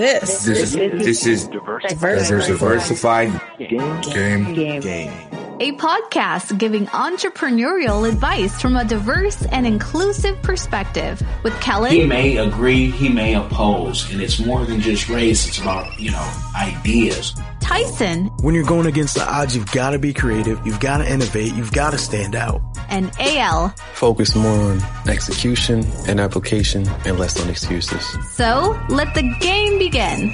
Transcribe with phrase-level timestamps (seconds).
[0.00, 0.44] This.
[0.44, 2.46] This, this is Diversified.
[2.46, 4.80] diversified game.
[4.80, 5.12] Game.
[5.60, 11.90] a podcast giving entrepreneurial advice from a diverse and inclusive perspective with Kellen.
[11.92, 15.46] He may agree, he may oppose, and it's more than just race.
[15.46, 17.34] It's about you know ideas.
[17.60, 21.08] Tyson, When you're going against the odds, you've got to be creative, you've got to
[21.12, 22.62] innovate, you've got to stand out.
[22.90, 23.70] And AL.
[23.94, 28.04] Focus more on execution and application and less on excuses.
[28.34, 30.30] So let the game begin.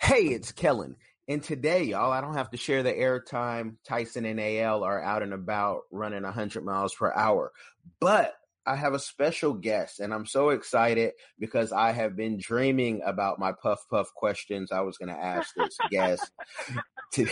[0.00, 0.96] Hey, it's Kellen.
[1.28, 3.74] And today, y'all, I don't have to share the airtime.
[3.84, 7.52] Tyson and AL are out and about running 100 miles per hour.
[8.00, 8.34] But
[8.66, 13.38] I have a special guest, and I'm so excited because I have been dreaming about
[13.38, 16.30] my puff puff questions I was going to ask this guest.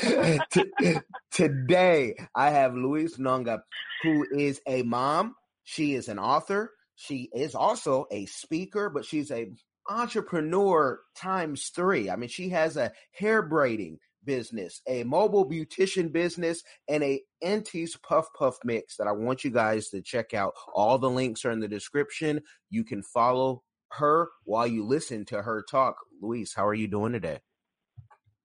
[0.00, 3.58] To- to- today, I have Louise Nunga,
[4.04, 5.34] who is a mom.
[5.64, 6.70] She is an author.
[6.94, 9.50] She is also a speaker, but she's a
[9.88, 12.08] entrepreneur times three.
[12.08, 17.96] I mean, she has a hair braiding business, a mobile beautician business, and a Auntie's
[17.96, 20.54] Puff Puff mix that I want you guys to check out.
[20.74, 22.42] All the links are in the description.
[22.70, 25.96] You can follow her while you listen to her talk.
[26.20, 27.40] Louise, how are you doing today?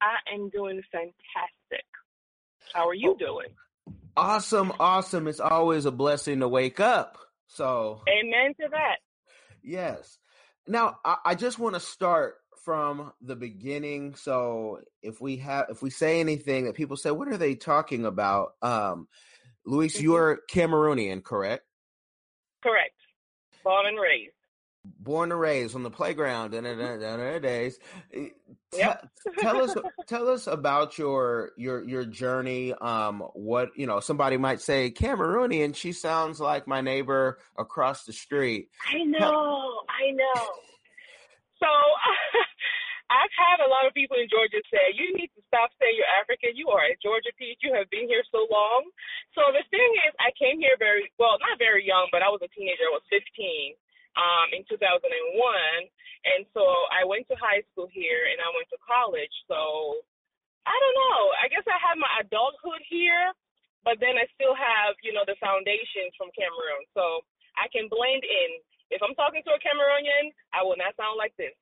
[0.02, 1.86] I am doing fantastic.
[2.74, 3.48] How are you oh, doing?
[4.16, 5.28] Awesome, awesome.
[5.28, 7.18] It's always a blessing to wake up.
[7.48, 8.98] So, Amen to that.
[9.64, 10.18] Yes.
[10.68, 12.36] Now, I, I just want to start
[12.70, 14.14] from the beginning.
[14.14, 18.06] So, if we have, if we say anything that people say, what are they talking
[18.06, 18.50] about?
[18.62, 19.08] Um,
[19.66, 21.64] Louise, you're Cameroonian, correct?
[22.62, 22.94] Correct.
[23.64, 24.34] Born and raised.
[24.86, 27.80] Born and raised on the playground in the days.
[28.14, 28.28] Eh,
[28.78, 29.10] Yep.
[29.40, 29.76] tell us,
[30.06, 32.72] tell us about your your your journey.
[32.74, 35.76] Um, what you know, somebody might say Cameroonian.
[35.76, 38.70] She sounds like my neighbor across the street.
[38.94, 39.80] I know.
[39.90, 40.46] I know.
[41.60, 41.68] So
[43.10, 46.16] I've had a lot of people in Georgia say, you need to stop saying you're
[46.22, 46.54] African.
[46.54, 47.58] You are a Georgia peach.
[47.66, 48.86] You have been here so long.
[49.34, 52.46] So the thing is, I came here very, well, not very young, but I was
[52.46, 52.86] a teenager.
[52.86, 53.26] I was 15
[54.14, 55.10] um, in 2001.
[56.30, 56.62] And so
[56.94, 59.34] I went to high school here and I went to college.
[59.50, 60.06] So
[60.70, 61.20] I don't know.
[61.42, 63.34] I guess I had my adulthood here,
[63.82, 66.86] but then I still have, you know, the foundations from Cameroon.
[66.94, 67.26] So
[67.58, 68.62] I can blend in.
[68.94, 71.58] If I'm talking to a Cameroonian, I will not sound like this.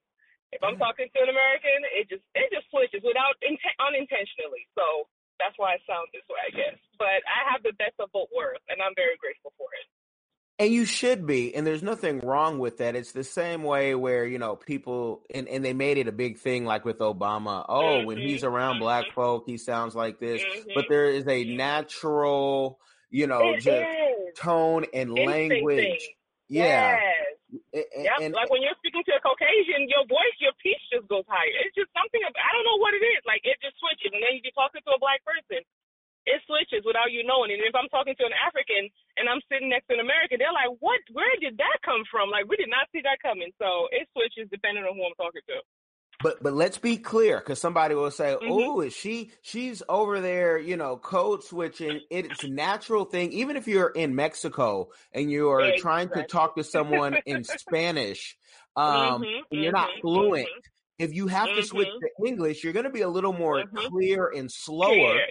[0.52, 4.68] If I'm talking to an American, it just it just switches without inten- unintentionally.
[4.78, 5.08] So
[5.40, 6.80] that's why I sound this way, I guess.
[6.98, 9.88] But I have the best of both worlds, and I'm very grateful for it.
[10.60, 12.96] And you should be, and there's nothing wrong with that.
[12.96, 16.40] It's the same way where, you know, people and, and they made it a big
[16.40, 17.64] thing like with Obama.
[17.70, 19.14] Oh, when he's Mhm, around black mhm.
[19.14, 20.42] folk, he sounds like this.
[20.74, 20.90] But Mhm.
[20.90, 22.80] there is a natural,
[23.12, 24.36] you know, It just is.
[24.36, 25.76] tone and Instinct language.
[25.76, 26.16] thing.
[26.50, 27.02] Yeah.
[27.02, 27.37] Yes.
[27.52, 28.20] Yep.
[28.20, 31.56] And, like when you're speaking to a Caucasian, your voice, your pitch just goes higher.
[31.64, 32.20] It's just something.
[32.20, 33.24] About, I don't know what it is.
[33.24, 35.64] Like it just switches, and then you're talking to a black person,
[36.28, 37.56] it switches without you knowing.
[37.56, 40.52] And if I'm talking to an African and I'm sitting next to an American, they're
[40.52, 41.00] like, "What?
[41.16, 42.28] Where did that come from?
[42.30, 45.44] Like we did not see that coming." So it switches depending on who I'm talking
[45.48, 45.58] to.
[46.20, 48.48] But but let's be clear, because somebody will say, Mhm.
[48.48, 49.32] "Oh, is she?
[49.42, 53.32] She's over there, you know, code switching." It's a natural thing.
[53.34, 58.36] Even if you're in Mexico and you are trying to talk to someone in Spanish,
[58.76, 60.50] um, Mhm, and you're not mhm, fluent.
[60.50, 60.62] mhm.
[60.98, 62.02] If you have to switch Mhm.
[62.02, 65.28] to English, you're going to be a little more clear and slower Clear.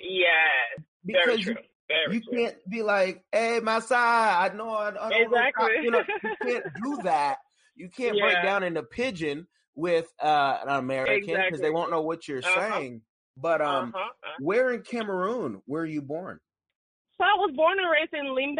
[1.12, 1.54] Very because true.
[1.54, 1.56] you,
[1.88, 2.36] Very you true.
[2.36, 5.76] can't be like, "Hey, my side, I know, I, I don't know," Exactly.
[5.78, 7.38] you know, you can't do that.
[7.74, 8.42] You can't break Yeah.
[8.42, 9.46] down into pidgin
[9.76, 11.60] with uh, an American because Exactly.
[11.60, 12.70] they won't know what you're Uh-huh.
[12.72, 13.02] saying.
[13.36, 13.98] But um, uh-huh.
[14.00, 14.36] uh-huh.
[14.40, 16.40] where in Cameroon were you born?
[17.18, 18.58] So I was born and raised in Limbe,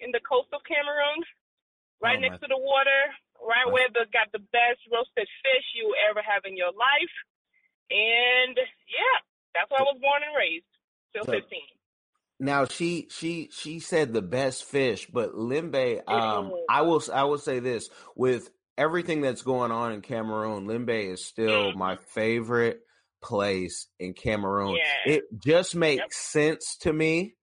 [0.00, 1.20] in the coast of Cameroon,
[2.02, 3.00] right Oh, next my- to the water,
[3.42, 7.14] right where they got the best roasted fish you ever have in your life.
[7.90, 9.16] And yeah,
[9.54, 10.66] that's where I was born and raised.
[11.14, 11.60] Till So- 15.
[12.40, 16.02] Now she she she said the best fish, but Limbe.
[16.08, 16.64] Um, Mhm.
[16.68, 21.24] I will I will say this with everything that's going on in Cameroon, Limbe is
[21.24, 21.76] still Mhm.
[21.76, 22.80] my favorite
[23.22, 24.76] place in Cameroon.
[24.76, 25.12] Yeah.
[25.14, 26.12] It just makes Yep.
[26.12, 27.36] sense to me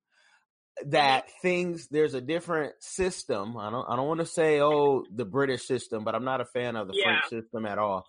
[0.85, 3.57] that things there's a different system.
[3.57, 6.45] I don't I don't want to say oh the British system, but I'm not a
[6.45, 7.03] fan of the Yeah.
[7.03, 8.05] French system at all.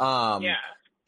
[0.00, 0.56] Um, yeah.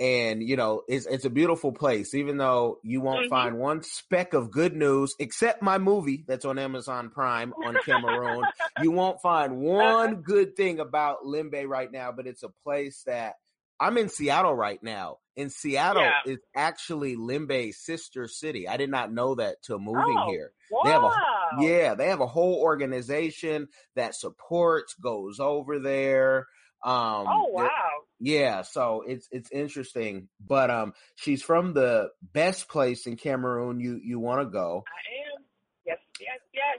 [0.00, 3.28] And you know it's it's a beautiful place even though you won't Mhm.
[3.30, 8.44] find one speck of good news except my movie that's on amazon prime on cameroon
[8.82, 13.34] you won't find one good thing about limbe right now but it's a place that
[13.80, 16.32] i'm in seattle right now and seattle Yeah.
[16.32, 20.52] is actually limbe's sister city i did not know that till moving Oh, here
[20.84, 21.12] They have a-
[21.60, 26.46] Yeah, they have a whole organization that supports, goes over there.
[26.84, 27.70] Um, Oh wow.
[28.20, 30.28] Yeah, so it's it's interesting.
[30.40, 33.80] But um, she's from the best place in Cameroon.
[33.80, 35.44] You you want to go I am.
[35.86, 36.78] Yes, yes, yes.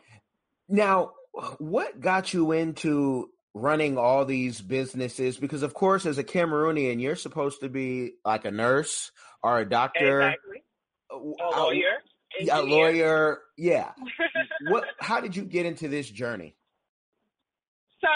[0.67, 1.11] now?
[1.59, 5.37] What got you into running all these businesses?
[5.37, 9.11] Because of course, as a Cameroonian, you're supposed to be like a nurse
[9.41, 10.63] or a doctor, Exactly.
[11.13, 11.83] uh, A uh, lawyer.
[12.39, 13.39] yeah, a lawyer.
[13.57, 13.91] Yeah.
[14.69, 14.85] What?
[14.99, 16.57] How did you get into this journey?
[18.01, 18.07] So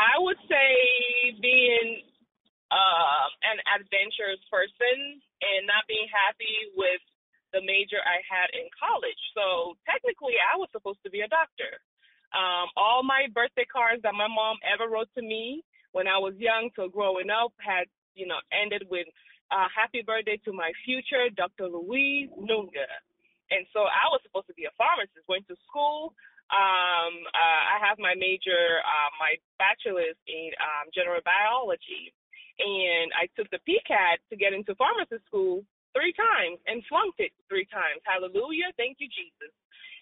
[0.00, 0.72] I would say
[1.44, 2.08] being
[2.72, 7.04] uh, an adventurous person and not being happy with
[7.52, 9.20] the major I had in college.
[9.36, 11.82] So technically, I was supposed to be a doctor.
[12.32, 16.38] Um, all my birthday cards that my mom ever wrote to me when I was
[16.38, 19.10] young, so growing up, had you know ended with
[19.50, 21.66] uh, "Happy birthday to my future, Dr.
[21.66, 22.86] Louise Nunga."
[23.50, 25.26] And so I was supposed to be a pharmacist.
[25.26, 26.14] Went to school,
[26.50, 32.10] um, uh, I have my major, uh, my bachelor's in um, general biology,
[32.58, 35.62] and I took the PCAT to get into pharmacy school
[35.94, 38.02] three times and flunked it three times.
[38.02, 39.54] Hallelujah, thank you, Jesus.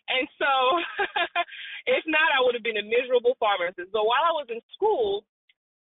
[0.08, 0.52] And so,
[1.96, 3.92] if not, I would have been a miserable pharmacist.
[3.92, 5.28] But while I was in school,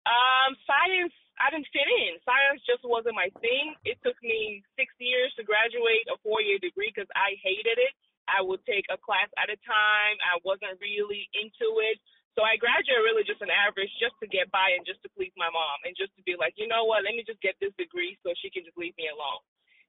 [0.06, 2.18] um, science, I didn't fit in.
[2.26, 3.74] Science just wasn't my thing.
[3.86, 7.94] It took me six years to graduate a four year degree because I hated it.
[8.26, 10.16] I would take a class at a time.
[10.22, 11.98] I wasn't really into it.
[12.36, 15.32] So I graduated really just an average just to get by and just to please
[15.40, 17.72] my mom and just to be like, you know what, let me just get this
[17.80, 19.40] degree so she can just leave me alone.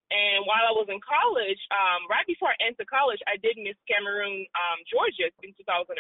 [0.08, 3.76] And while I was in college, um, right before I entered college, I did Miss
[3.92, 6.00] Cameroon, um, Georgia in 2005,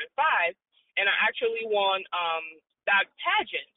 [0.95, 2.45] and I actually won um,
[2.87, 3.67] that pageant.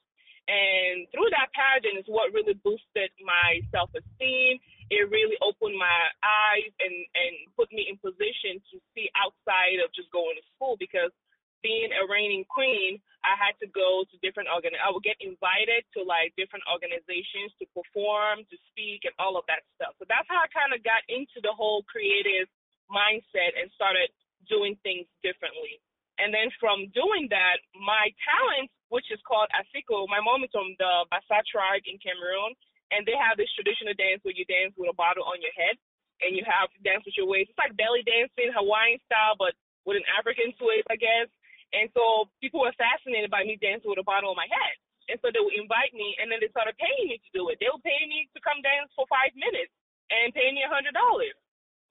[0.49, 4.59] And through that pageant is what really boosted my self-esteem.
[4.91, 9.93] It really opened my eyes and and put me in position to see outside of
[9.95, 11.13] just going to school because
[11.61, 14.73] being a reigning queen, I had to go to different organ.
[14.81, 19.45] I would get invited to like different organizations to perform, to speak, and all of
[19.45, 19.93] that stuff.
[20.01, 22.49] So that's how I kind of got into the whole creative
[22.89, 24.09] mindset and started
[24.49, 25.79] doing things differently.
[26.17, 30.75] And then from doing that, my talent, which is called Assiko, my mom is from
[30.75, 32.51] the Bassa tribe in Cameroon,
[32.91, 35.79] and they have this traditional dance where you dance with a bottle on your head,
[36.19, 37.55] and you have to dance with your waist.
[37.55, 39.55] It's like belly dancing, Hawaiian style, but
[39.87, 41.31] with an African twist, I guess.
[41.71, 44.75] And so people were fascinated by me dancing with a bottle on my head.
[45.07, 47.63] And so they would invite me, and then they started paying me to do it.
[47.63, 49.71] They would pay me to come dance for five minutes
[50.11, 50.91] and pay me a $100.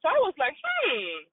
[0.04, 1.24] So I was like, hmm,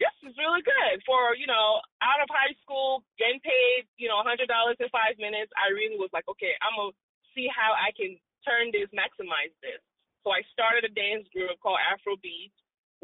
[0.00, 4.18] this is really good for, you know, out of high school, getting paid, you know,
[4.20, 5.52] a $100 in five minutes.
[5.54, 6.96] I really was like, okay, I'm to
[7.36, 9.80] see how I can turn this, maximize this.
[10.24, 12.52] So I started a dance group called Afrobeat.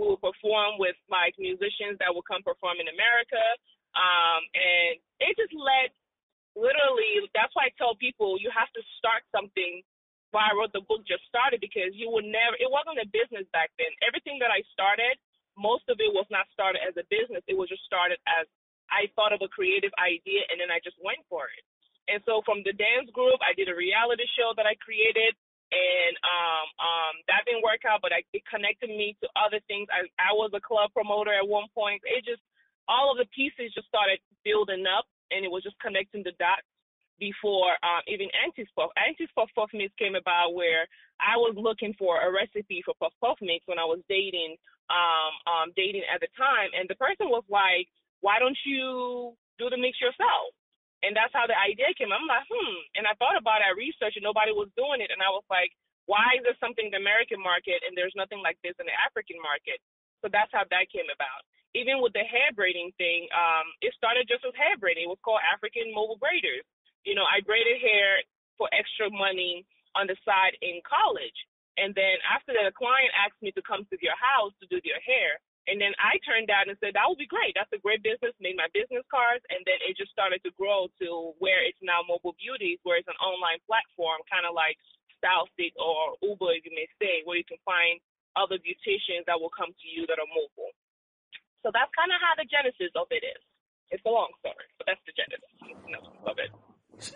[0.00, 3.44] We would perform with like musicians that would come perform in America.
[3.96, 5.92] Um, and it just led
[6.56, 9.84] literally that's why I tell people you have to start something
[10.32, 13.48] why I wrote the book just started because you would never it wasn't a business
[13.56, 13.88] back then.
[14.04, 15.16] Everything that I started,
[15.56, 17.42] most of it was not started as a business.
[17.48, 18.46] It was just started as
[18.92, 21.64] I thought of a creative idea and then I just went for it.
[22.06, 25.34] And so from the dance group I did a reality show that I created
[25.66, 29.90] and um um that didn't work out but I, it connected me to other things.
[29.90, 32.04] I I was a club promoter at one point.
[32.06, 32.44] It just
[32.86, 36.62] all of the pieces just started building up and it was just connecting the dots
[37.18, 38.92] before um, even Auntie's Puff.
[38.96, 40.86] Auntie's Puff Puff Mix came about where
[41.20, 44.56] I was looking for a recipe for Puff Puff Mix when I was dating,
[44.88, 47.88] um, um, dating at the time, and the person was like,
[48.20, 50.54] "Why don't you do the mix yourself?"
[51.04, 52.10] And that's how the idea came.
[52.10, 52.78] I'm like, hmm.
[52.96, 55.44] And I thought about it, I researched, and nobody was doing it, and I was
[55.52, 55.70] like,
[56.08, 58.96] why is there something in the American market and there's nothing like this in the
[59.04, 59.76] African market?
[60.24, 61.44] So that's how that came about
[61.76, 65.04] even with the hair braiding thing, um, it started just as hair braiding.
[65.04, 66.64] It was called African Mobile Braiders.
[67.04, 68.24] You know, I braided hair
[68.56, 71.36] for extra money on the side in college.
[71.76, 74.80] And then after that, a client asked me to come to their house to do
[74.80, 75.36] their hair.
[75.66, 77.52] And then I turned down and said, that would be great.
[77.58, 79.42] That's a great business, made my business cards.
[79.50, 83.10] And then it just started to grow to where it's now Mobile Beauties, where it's
[83.10, 84.78] an online platform, kind of like
[85.18, 87.98] StyleSeat or Uber, as you may say, where you can find
[88.38, 90.70] other beauticians that will come to you that are mobile.
[91.66, 93.42] So that's kind of how the genesis of it is.
[93.90, 95.50] It's a long story, but that's the genesis
[96.22, 96.54] of it.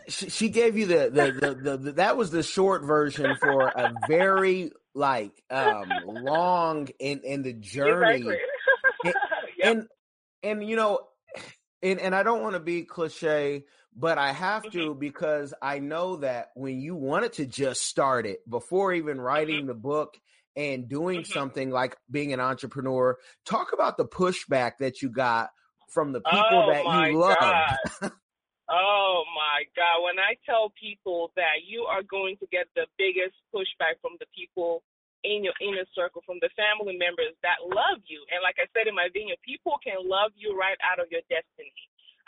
[0.08, 3.68] She, she gave you the the, the the the that was the short version for
[3.68, 8.38] a very like um long in in the journey Exactly.
[9.04, 9.14] and,
[9.58, 9.68] Yep.
[9.76, 9.88] and
[10.42, 11.00] and you know
[11.82, 13.64] and and I don't want to be cliche
[13.96, 14.78] but I have Mm-hmm.
[14.78, 19.24] to because I know that when you wanted to just start it before even Mm-hmm.
[19.24, 20.16] writing the book
[20.56, 21.26] and doing Mhm.
[21.26, 23.16] something like being an entrepreneur.
[23.46, 25.50] Talk about the pushback that you got
[25.88, 28.12] from the people oh that you love.
[28.70, 30.06] Oh my God.
[30.06, 34.30] When I tell people that you are going to get the biggest pushback from the
[34.30, 34.82] people
[35.24, 38.24] in your inner circle, from the family members that love you.
[38.32, 41.24] And like I said in my video, people can love you right out of your
[41.28, 41.74] destiny.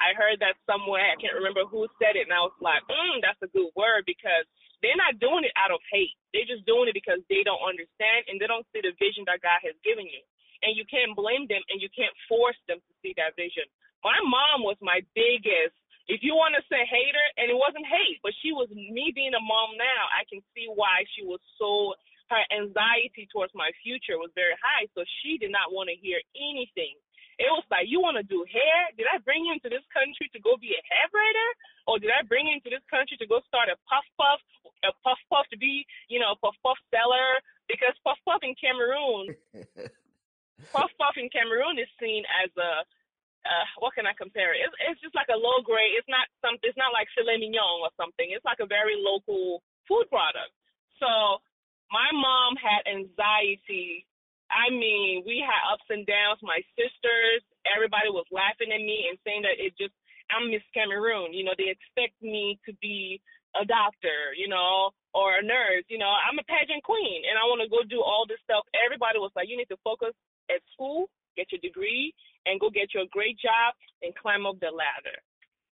[0.00, 3.22] I heard that somewhere, I can't remember who said it, and I was like, mm,
[3.22, 4.44] that's a good word because
[4.82, 6.18] they're not doing it out of hate.
[6.34, 9.44] They're just doing it because they don't understand and they don't see the vision that
[9.46, 10.20] God has given you.
[10.66, 13.62] And you can't blame them and you can't force them to see that vision.
[14.02, 15.74] My mom was my biggest,
[16.10, 19.34] if you want to say hater, and it wasn't hate, but she was me being
[19.34, 21.94] a mom now, I can see why she was so,
[22.34, 24.90] her anxiety towards my future was very high.
[24.98, 26.98] So she did not want to hear anything.
[27.40, 28.92] It was like, you want to do hair?
[28.98, 31.50] Did I bring you into this country to go be a hair braider?
[31.88, 34.42] Or did I bring you into this country to go start a puff puff,
[34.84, 37.40] a puff puff to be, you know, a puff puff seller?
[37.70, 39.32] Because puff puff in Cameroon,
[40.76, 42.84] puff puff in Cameroon is seen as a
[43.42, 44.62] uh, what can I compare it?
[44.62, 45.98] It's, it's just like a low grade.
[45.98, 46.62] It's not something.
[46.66, 48.30] It's not like filet mignon or something.
[48.30, 50.54] It's like a very local food product.
[51.02, 51.42] So
[51.90, 54.06] my mom had anxiety.
[54.48, 56.38] I mean, we had ups and downs.
[56.44, 59.94] My sisters, everybody was laughing at me and saying that it just
[60.32, 61.34] I'm Miss Cameroon.
[61.36, 63.20] You know, they expect me to be
[63.52, 65.84] a doctor, you know, or a nurse.
[65.92, 68.64] You know, I'm a pageant queen and I want to go do all this stuff.
[68.72, 70.16] Everybody was like, you need to focus
[70.48, 74.58] at school, get your degree, and go get you a great job and climb up
[74.60, 75.18] the ladder.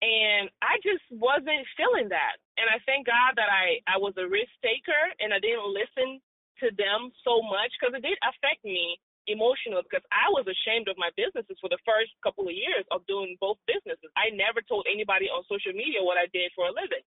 [0.04, 2.36] And I just wasn't feeling that.
[2.60, 6.20] And I thank God that I, I was a risk taker and I didn't listen
[6.60, 11.00] to them so much because it did affect me emotionally because I was ashamed of
[11.00, 14.08] my businesses for the first couple of years of doing both businesses.
[14.14, 17.02] I never told anybody on social media what I did for a living.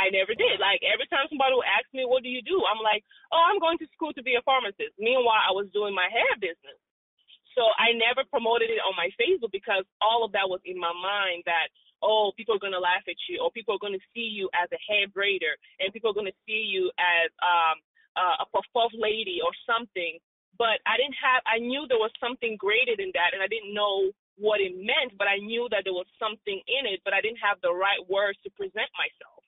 [0.00, 0.56] I never did.
[0.56, 3.60] Like every time somebody would ask me, "What do you do?" I'm like, "Oh, I'm
[3.60, 6.80] going to school to be a pharmacist." Meanwhile, I was doing my hair business.
[7.54, 10.92] So I never promoted it on my Facebook because all of that was in my
[10.92, 11.68] mind that
[12.02, 14.80] oh, people are gonna laugh at you, or people are gonna see you as a
[14.84, 17.78] hair braider, and people are gonna see you as um
[18.18, 20.18] uh, a puff puff lady or something.
[20.58, 21.40] But I didn't have.
[21.46, 25.16] I knew there was something greater than that, and I didn't know what it meant.
[25.16, 28.02] But I knew that there was something in it, but I didn't have the right
[28.10, 29.40] words to present myself.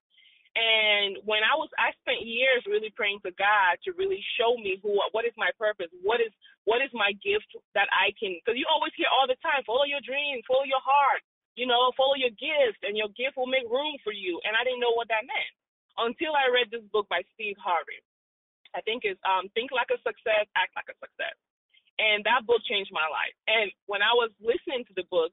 [0.54, 1.90] And when I was, I
[2.24, 6.18] years really praying to God to really show me who, what is my purpose, what
[6.24, 6.32] is,
[6.64, 8.40] what is my gift that I can.
[8.40, 11.20] Because you always hear all the time, follow your dreams, follow your heart,
[11.54, 14.40] you know, follow your gift, and your gift will make room for you.
[14.42, 15.52] And I didn't know what that meant
[16.00, 18.02] until I read this book by Steve Harvey.
[18.74, 21.38] I think it's um, Think Like a Success, Act Like a Success.
[21.94, 23.36] And that book changed my life.
[23.46, 25.30] And when I was listening to the book,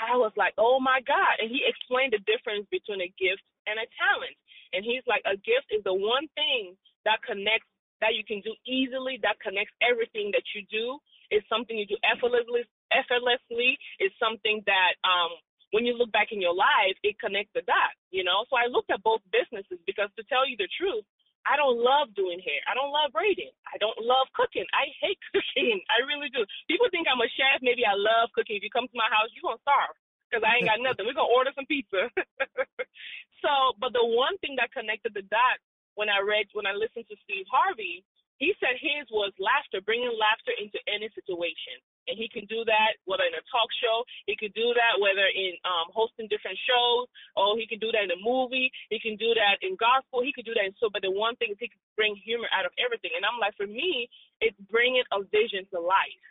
[0.00, 1.36] I was like, oh my God.
[1.36, 4.32] And he explained the difference between a gift and a talent.
[4.72, 7.68] And he's like, a gift is the one thing that connects,
[8.00, 10.98] that you can do easily, that connects everything that you do.
[11.30, 12.64] It's something you do effortlessly.
[12.92, 13.76] Effortlessly.
[13.98, 15.36] It's something that um,
[15.72, 18.48] when you look back in your life, it connects the dots, you know?
[18.48, 21.04] So I looked at both businesses because to tell you the truth,
[21.48, 22.60] I don't love doing hair.
[22.68, 23.52] I don't love braiding.
[23.64, 24.68] I don't love cooking.
[24.72, 25.80] I hate cooking.
[25.88, 26.44] I really do.
[26.68, 27.64] People think I'm a chef.
[27.64, 28.60] Maybe I love cooking.
[28.60, 29.96] If you come to my house, you're going to starve
[30.28, 31.08] because I ain't got nothing.
[31.08, 32.12] We're to order some pizza.
[33.42, 35.64] so, but the one thing that connected the dots
[35.96, 38.04] when I read, when I listened to Steve Harvey,
[38.38, 41.82] he said his was laughter, bringing laughter into any situation.
[42.06, 45.26] And he can do that whether in a talk show, he could do that whether
[45.26, 49.18] in um, hosting different shows, or he can do that in a movie, he can
[49.18, 50.88] do that in gospel, he could do that in so.
[50.88, 53.12] But the one thing is he could bring humor out of everything.
[53.18, 54.08] And I'm like, for me,
[54.40, 56.24] it's bringing a vision to life.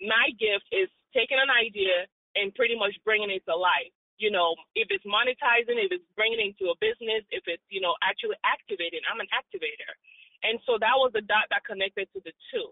[0.00, 3.92] My gift is taking an idea and pretty much bringing it to life.
[4.18, 7.82] You know, if it's monetizing, if it's bringing it into a business, if it's you
[7.82, 9.90] know actually activating, I'm an activator.
[10.44, 12.68] And so that was the dot that connected to the two.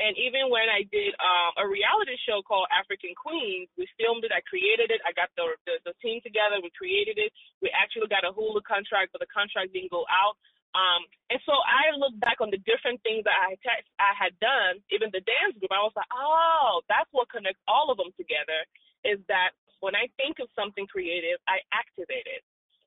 [0.00, 4.32] And even when I did um, a reality show called African Queens, we filmed it.
[4.32, 5.04] I created it.
[5.04, 6.56] I got the, the the team together.
[6.64, 7.30] We created it.
[7.60, 10.40] We actually got a Hulu contract, but the contract didn't go out.
[10.72, 13.60] Um, and so I look back on the different things that I
[14.00, 15.68] I had done, even the dance group.
[15.68, 18.64] I was like, oh, that's what connects all of them together.
[19.04, 22.42] Is that when I think of something creative, I activate it.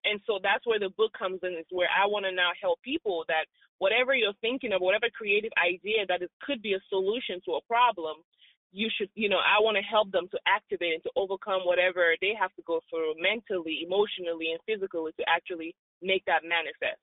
[0.06, 2.82] And so that's where the book comes in, is where I want to now help
[2.84, 3.48] people that
[3.80, 7.66] whatever you're thinking of, whatever creative idea that it could be a solution to a
[7.68, 8.18] problem,
[8.74, 12.18] you should, you know, I want to help them to activate and to overcome whatever
[12.22, 17.00] they have to go through mentally, emotionally, and physically to actually make that manifest.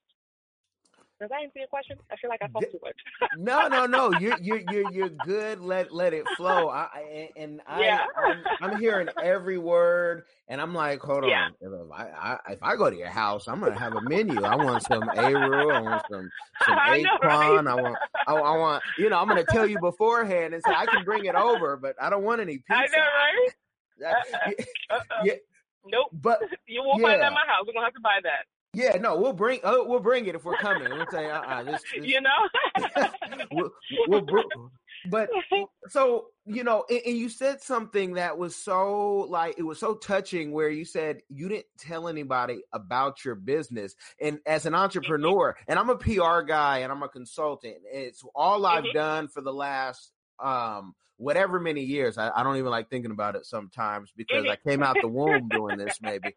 [1.21, 1.99] Does that answer your question?
[2.11, 2.97] I feel like I talk too much.
[3.37, 4.11] no, no, no.
[4.11, 5.61] You're you're you're you're good.
[5.61, 6.69] Let let it flow.
[6.71, 8.05] I, I and I Yeah.
[8.17, 11.45] I'm, I'm hearing every word, and I'm like, hold Yeah.
[11.45, 11.55] on.
[11.61, 14.45] If I, I if I go to your house, I'm gonna have a menu.
[14.45, 15.71] I want some eru.
[15.75, 16.33] I want some
[16.65, 17.67] some I know, right?
[17.67, 19.19] I want I, I want you know.
[19.19, 22.25] I'm gonna tell you beforehand and say I can bring it over, but I don't
[22.25, 22.73] want any pizza.
[22.73, 23.51] I know, right?
[24.01, 24.53] That- Uh-uh.
[24.57, 25.35] yeah, uh, uh, uh,
[25.85, 26.09] Nope.
[26.13, 27.65] but You won't find that in my house.
[27.67, 28.47] We're gonna have to buy that.
[28.73, 30.89] Yeah, no, we'll bring uh, we'll bring it if we're coming.
[30.91, 33.09] We'll say, uh, uh this, this You know?
[33.51, 33.71] we'll,
[34.07, 34.41] we'll br-
[35.09, 35.31] but
[35.89, 39.95] so you know and, and you said something that was so like it was so
[39.95, 45.57] touching where you said you didn't tell anybody about your business and as an entrepreneur
[45.69, 48.93] and i'm a pr guy and i'm a consultant it's all i've Mhm.
[48.93, 53.37] done for the last um whatever many years I, I don't even like thinking about
[53.37, 56.35] it sometimes because i came out the womb doing this maybe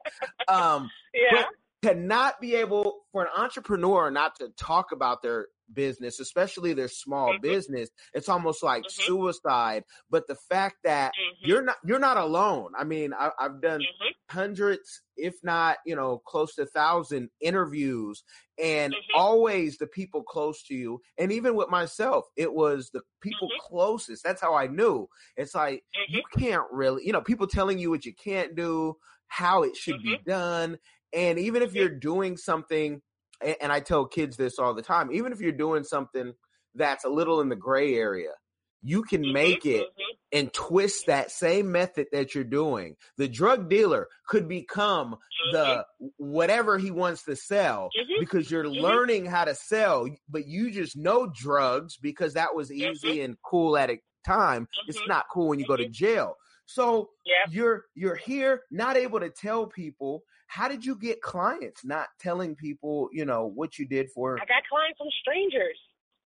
[0.48, 1.46] um yeah.
[1.84, 6.88] To not be able for an entrepreneur not to talk about their business, especially their
[6.90, 7.40] small Mhm.
[7.42, 8.90] business, it's almost like Mhm.
[8.90, 9.84] suicide.
[10.10, 11.44] But the fact that Mhm.
[11.44, 12.74] you're not you're not alone.
[12.78, 14.14] I mean, I, I've done Mhm.
[14.30, 18.24] hundreds, if not you know, close to a thousand interviews,
[18.58, 19.14] and Mhm.
[19.14, 23.60] always the people close to you, and even with myself, it was the people Mhm.
[23.60, 24.24] closest.
[24.24, 25.08] That's how I knew.
[25.38, 28.96] It's like you can't really, you know, people telling you what you can't do,
[29.28, 30.78] how it should be done.
[31.14, 33.02] And even if you're doing something,
[33.42, 36.34] and I tell kids this all the time, even if you're doing something
[36.76, 38.32] that's a little in the gray area,
[38.82, 40.18] you can mm-hmm, make it Mhm.
[40.32, 42.98] and twist that same method that you're doing.
[43.18, 45.52] The drug dealer could become mm-hmm.
[45.52, 45.86] the
[46.18, 50.98] whatever he wants to sell mm-hmm, because you're learning how to sell, but you just
[50.98, 54.68] know drugs because that was easy and cool at a time.
[54.88, 56.36] It's not cool when you go to jail.
[56.66, 57.46] So Yeah.
[57.50, 62.56] you're you're here not able to tell people how did you get clients not telling
[62.56, 65.78] people you know what you did for I got clients from strangers.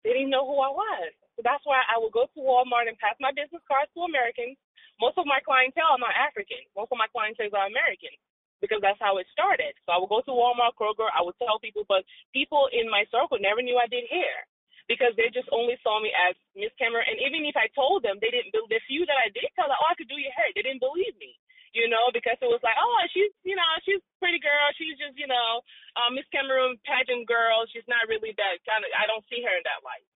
[0.04, 1.12] They didn't know who I was.
[1.36, 4.58] So that's why I would go to Walmart and pass my business cards to Americans.
[5.00, 6.58] Most of my clientele are not African.
[6.74, 8.14] Most of my clientele are American
[8.62, 9.78] because that's how it started.
[9.86, 12.02] So I would go to Walmart, Kroger, I would tell people, but
[12.34, 14.50] people in my circle never knew I did hair
[14.88, 17.08] because they just only saw me as Miss Cameroon.
[17.08, 19.68] And even if I told them, they didn't believe the few that I did tell,
[19.68, 20.48] like, oh, I could do your hair.
[20.56, 21.36] They didn't believe me,
[21.76, 24.68] you know, because it was like, oh, she's, you know, she's pretty girl.
[24.80, 25.62] She's just, you know,
[26.00, 27.68] uh, Miss Cameroon pageant girl.
[27.70, 28.90] She's not really that kind of.
[28.96, 30.08] I don't see her in that light.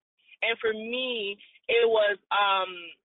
[0.41, 1.37] And for me,
[1.69, 2.71] it was um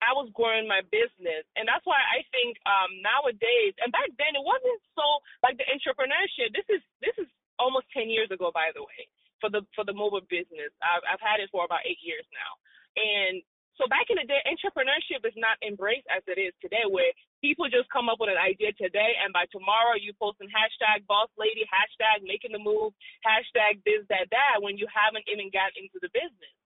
[0.04, 4.36] I was growing my business, and that's why I think um nowadays and back then
[4.36, 5.04] it wasn't so
[5.40, 6.52] like the entrepreneurship.
[6.52, 9.08] This is this is almost ten years ago, by the way,
[9.44, 10.72] for the for the mobile business.
[10.80, 12.56] I've I've had it for about eight years now,
[12.96, 13.44] and
[13.76, 17.12] so back in the day, entrepreneurship is not embraced as it is today, where
[17.44, 21.28] people just come up with an idea today, and by tomorrow you posting hashtag boss
[21.36, 26.00] lady, hashtag making the move, hashtag this that that, when you haven't even gotten into
[26.00, 26.56] the business.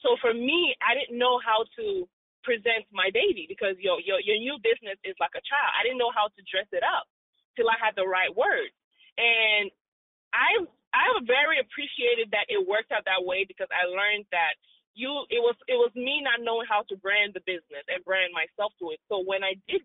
[0.00, 2.06] So for me, I didn't know how to
[2.46, 5.70] present my baby because your your your new business is like a child.
[5.74, 7.10] I didn't know how to dress it up
[7.58, 8.74] till I had the right words.
[9.18, 9.68] And
[10.32, 14.56] I I have very appreciated that it worked out that way because I learned that
[14.94, 18.32] you it was it was me not knowing how to brand the business and brand
[18.36, 19.00] myself to it.
[19.08, 19.80] So when I did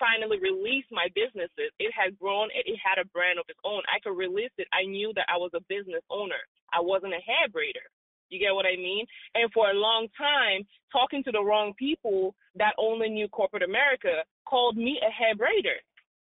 [0.00, 3.84] finally release my businesses, it had grown and it had a brand of its own.
[3.88, 4.68] I could release it.
[4.72, 6.40] I knew that I was a business owner.
[6.72, 7.84] I wasn't a hair braider.
[8.28, 9.06] You get what I mean?
[9.34, 14.24] And for a long time, talking to the wrong people that only knew corporate America
[14.48, 15.78] called me a hair braider.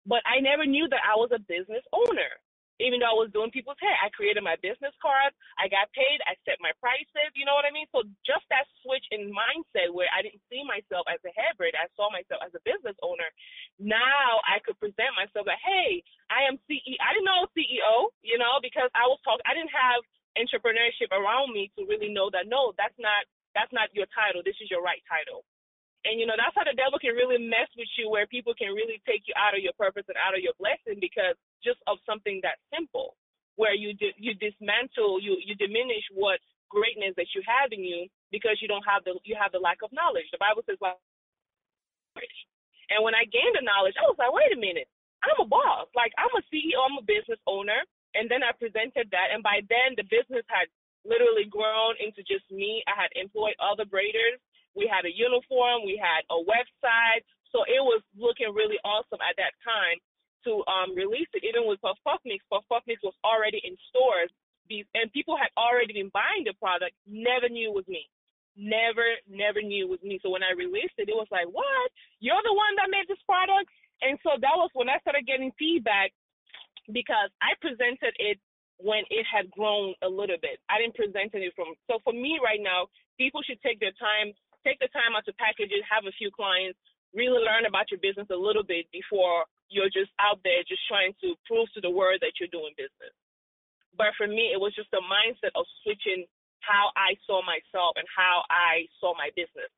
[0.07, 2.31] But I never knew that I was a business owner.
[2.79, 6.23] Even though I was doing people's hair, I created my business cards, I got paid,
[6.31, 7.91] I set my prices, you know what I mean?
[7.91, 11.79] So just that switch in mindset where I didn't see myself as a hair braider,
[11.79, 13.27] I saw myself as a business owner.
[13.83, 16.99] Now I could present myself like, hey, I am CEO.
[17.03, 20.01] I didn't know CEO, you know, because I was talking, I didn't have
[20.38, 23.27] entrepreneurship around me to really know that no, that's not
[23.59, 24.43] that's not your title.
[24.45, 25.43] This is your right title.
[26.07, 28.71] And you know that's how the devil can really mess with you, where people can
[28.77, 31.35] really take you out of your purpose and out of your blessing because
[31.65, 33.19] just of something that simple,
[33.59, 36.39] where you di- you dismantle, you you diminish what
[36.71, 39.83] greatness that you have in you because you don't have the you have the lack
[39.83, 40.31] of knowledge.
[40.31, 40.97] The Bible says like,
[42.91, 44.89] and when I gained the knowledge, I was like, wait a minute,
[45.25, 45.89] I'm a boss.
[45.97, 47.83] Like I'm a CEO, I'm a business owner.
[48.17, 50.67] And then I presented that, and by then the business had
[51.05, 52.83] literally grown into just me.
[52.89, 54.41] I had employed other braiders.
[54.77, 59.37] We had a uniform, we had a website, so it was looking really awesome at
[59.41, 59.99] that time
[60.45, 61.43] to um, release it.
[61.45, 64.31] Even with Puff Puff Mix, Puff Puff Mix was already in stores,
[64.69, 66.93] and people had already been buying the product.
[67.09, 68.05] Never knew it was me.
[68.59, 70.21] Never, never knew it was me.
[70.21, 71.89] So when I released it, it was like, what?
[72.21, 73.71] You're the one that made this product?
[74.03, 76.13] And so that was when I started getting feedback
[76.93, 78.39] because I presented it
[78.79, 80.63] when it had grown a little bit.
[80.71, 81.75] I didn't present it from.
[81.91, 82.87] So for me right now,
[83.19, 84.35] people should take their time,
[84.69, 86.77] take the time out to package it, have a few clients,
[87.17, 91.17] really learn about your business a little bit before you're just out there just trying
[91.25, 93.17] to prove to the world that you're doing business.
[93.97, 96.29] But for me, it was just a mindset of switching
[96.61, 99.73] how I saw myself and how I saw my business.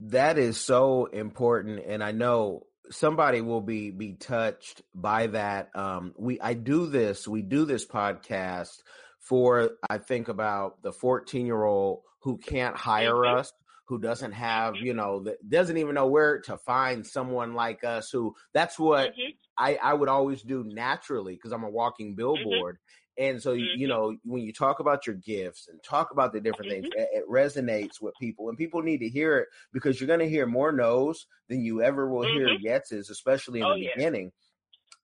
[0.00, 5.70] That is so important, and I know somebody will be be touched by that.
[5.74, 7.26] Um, we I do this.
[7.26, 8.82] We do this podcast
[9.20, 13.38] for I think about the 14 year old who can't hire mm-hmm.
[13.38, 13.52] us
[13.84, 14.84] who doesn't have, mm-hmm.
[14.84, 19.12] you know, that doesn't even know where to find someone like us who that's what
[19.12, 19.30] mm-hmm.
[19.56, 22.16] I, I would always do naturally because I'm a walking mm-hmm.
[22.16, 22.78] billboard.
[23.16, 23.80] And so, mm-hmm.
[23.80, 26.98] you know, when you talk about your gifts and talk about the different things, mm-hmm.
[26.98, 30.28] it, it, resonates with people, and people need to hear it because you're going to
[30.28, 32.66] hear more no's than you ever will hear mm-hmm.
[32.66, 34.32] yeses, especially in oh, the beginning.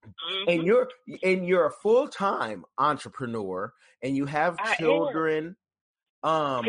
[0.05, 0.51] Mm-hmm.
[0.51, 0.89] And you're
[1.23, 5.57] and you're a full time entrepreneur, and you have children.
[6.23, 6.65] Um.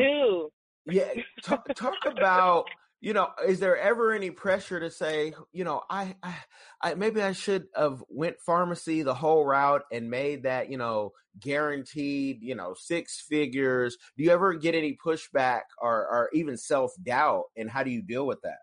[0.85, 1.13] Yeah,
[1.43, 2.65] talk talk about
[3.03, 6.35] you know, is there ever any pressure to say, you know, I, I,
[6.81, 11.11] I, maybe I should have went pharmacy the whole route and made that, you know,
[11.37, 13.97] guaranteed, you know, six figures.
[14.15, 18.01] Do you ever get any pushback or, or even self doubt, and how do you
[18.01, 18.59] deal with that?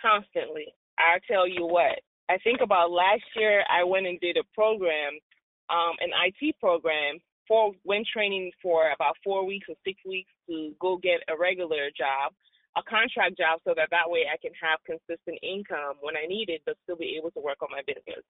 [0.00, 0.66] Constantly.
[0.96, 1.98] I tell you what.
[2.30, 3.64] I think about last year.
[3.68, 5.14] I went and did a program,
[5.68, 10.72] um, an IT program for went training for about four weeks or six weeks to
[10.80, 12.32] go get a regular job
[12.76, 16.52] a contract job so that that way I can have consistent income when I need
[16.52, 18.20] it, but still be able to work on my business.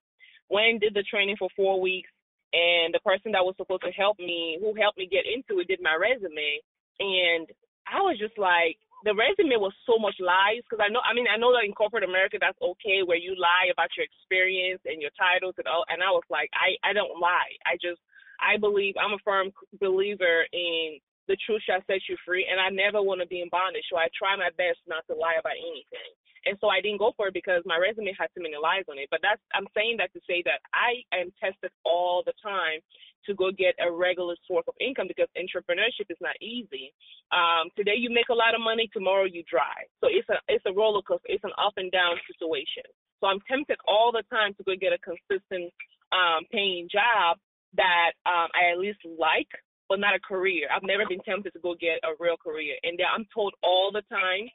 [0.46, 2.10] When did the training for four weeks,
[2.54, 5.66] and the person that was supposed to help me, who helped me get into it,
[5.66, 6.62] did my resume,
[7.02, 7.50] and
[7.90, 11.26] I was just like, the resume was so much lies because I know, I mean,
[11.26, 15.02] I know that in corporate America that's okay where you lie about your experience and
[15.02, 17.58] your titles and all, and I was like, I I don't lie.
[17.66, 17.98] I just
[18.40, 22.46] I believe I'm a firm believer in the truth shall set you free.
[22.46, 23.86] And I never want to be in bondage.
[23.90, 26.10] So I try my best not to lie about anything.
[26.46, 29.02] And so I didn't go for it because my resume had too many lies on
[29.02, 29.10] it.
[29.10, 32.78] But that's I'm saying that to say that I am tested all the time
[33.26, 36.94] to go get a regular source of income because entrepreneurship is not easy.
[37.34, 39.90] Um, today you make a lot of money, tomorrow you dry.
[39.98, 41.26] So it's a it's a roller coaster.
[41.26, 42.86] It's an up and down situation.
[43.18, 45.74] So I'm tempted all the time to go get a consistent
[46.14, 47.42] um, paying job
[47.76, 49.48] that um, I at least like
[49.88, 50.66] but not a career.
[50.66, 52.74] I've never been tempted to go get a real career.
[52.82, 54.50] And I'm told all the time,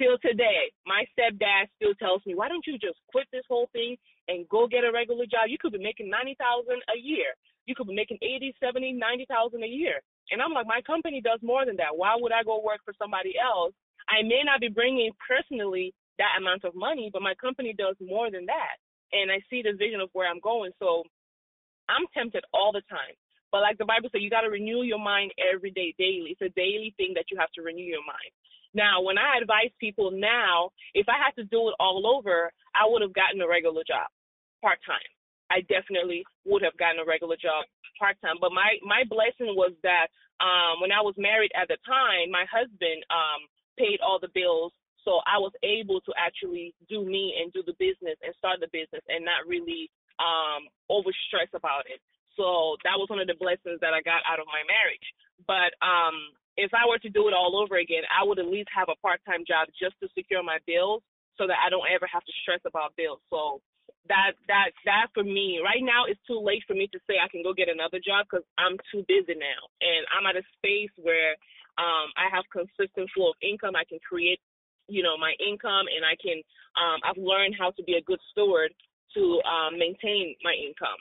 [0.00, 3.96] till today, my stepdad still tells me, why don't you just quit this whole thing
[4.28, 5.52] and go get a regular job?
[5.52, 6.40] You could be making 90000
[6.72, 7.36] a year.
[7.68, 10.00] You could be making 80, 70, 90000 a year.
[10.32, 11.92] And I'm like, my company does more than that.
[11.92, 13.76] Why would I go work for somebody else?
[14.08, 18.30] I may not be bringing personally that amount of money, but my company does more
[18.30, 18.80] than that.
[19.12, 20.72] And I see the vision of where I'm going.
[20.78, 21.04] So
[21.90, 23.18] I'm tempted all the time.
[23.50, 26.38] But like the Bible says, you got to renew your mind every day, daily.
[26.38, 28.30] It's a daily thing that you have to renew your mind.
[28.74, 32.86] Now, when I advise people now, if I had to do it all over, I
[32.86, 34.06] would have gotten a regular job,
[34.62, 35.10] part time.
[35.50, 37.66] I definitely would have gotten a regular job
[37.98, 38.38] part time.
[38.40, 42.46] But my my blessing was that um, when I was married at the time, my
[42.46, 44.70] husband um, paid all the bills,
[45.04, 48.70] so I was able to actually do me and do the business and start the
[48.70, 51.98] business and not really um, overstress about it.
[52.36, 55.08] So that was one of the blessings that I got out of my marriage.
[55.48, 58.68] But um, if I were to do it all over again, I would at least
[58.70, 61.02] have a part time job just to secure my bills
[61.40, 63.20] so that I don't ever have to stress about bills.
[63.32, 63.64] So
[64.08, 67.28] that that that for me right now it's too late for me to say I
[67.28, 70.90] can go get another job because I'm too busy now and I'm at a space
[70.96, 71.36] where
[71.78, 73.76] um, I have consistent flow of income.
[73.76, 74.40] I can create
[74.88, 76.42] you know my income and I can
[76.74, 78.72] um, I've learned how to be a good steward
[79.14, 80.98] to um, maintain my income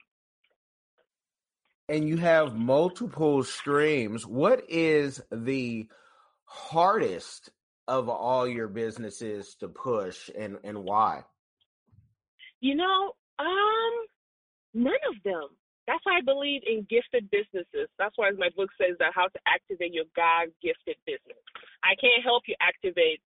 [1.90, 5.88] and you have multiple streams, what is the
[6.46, 7.50] hardest
[7.88, 11.24] of all your businesses to push and, and why?
[12.62, 13.94] You know, um,
[14.76, 15.50] none of them.
[15.88, 17.90] That's why I believe in gifted businesses.
[17.98, 21.42] That's why my book says that how to activate your God gifted business.
[21.82, 23.22] I can't help you activate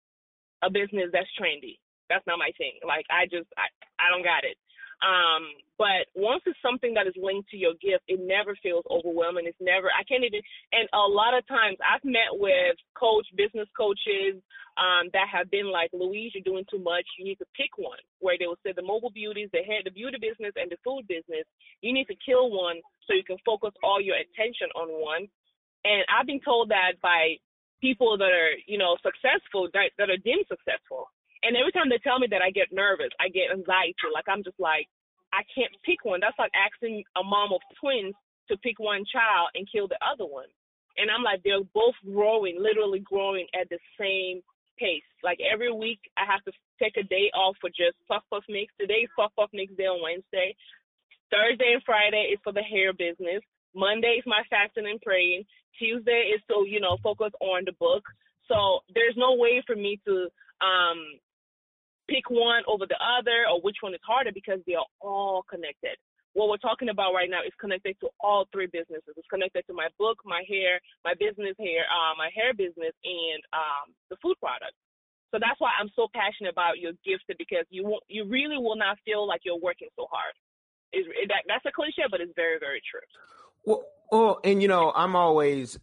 [0.62, 1.82] a business that's trendy.
[2.10, 2.78] That's not my thing.
[2.86, 3.65] Like I just I,
[3.98, 4.62] I don't got it.
[5.01, 9.49] Um, but once it's something that is linked to your gift, it never feels overwhelming.
[9.49, 13.65] It's never, I can't even, and a lot of times I've met with coach, business
[13.73, 14.37] coaches
[14.77, 17.05] um, that have been like, Louise, you're doing too much.
[17.17, 19.89] You need to pick one where they will say the mobile beauties, the hair, the
[19.89, 21.49] beauty business and the food business.
[21.81, 22.77] You need to kill one
[23.09, 25.25] so you can focus all your attention on one.
[25.81, 27.41] And I've been told that by
[27.81, 31.09] people that are, you know, successful, that, that are deemed successful.
[31.43, 33.10] And every time they tell me that, I get nervous.
[33.19, 33.97] I get anxiety.
[34.13, 34.88] Like I'm just like,
[35.34, 36.19] I can't pick one.
[36.21, 38.13] That's like asking a mom of twins
[38.49, 40.51] to pick one child and kill the other one.
[40.97, 44.43] And I'm like, they're both growing, literally growing at the same
[44.77, 45.08] pace.
[45.23, 48.73] Like every week, I have to take a day off for just Puff Puff Mix.
[48.80, 50.54] Today's Puff Puff Mix day on Wednesday.
[51.32, 53.41] Thursday and Friday is for the hair business.
[53.73, 55.47] Monday is my fasting and praying.
[55.80, 58.04] Tuesday is to, you know, focus on the book.
[58.51, 60.27] So there's no way for me to
[60.60, 60.99] um,
[62.12, 65.95] pick one over the other or which one is harder because they are all connected
[66.34, 69.15] what we're talking about right now is connected to all three businesses.
[69.17, 73.41] It's connected to my book, my hair, my business hair, uh, my hair business, and
[73.52, 74.74] um, the food product.
[75.32, 78.76] So that's why I'm so passionate about your gifted because you won't, you really will
[78.76, 80.34] not feel like you're working so hard.
[80.93, 83.00] Is that that's a cliche, but it's very very true.
[83.63, 85.80] Well, well, and you know, I'm always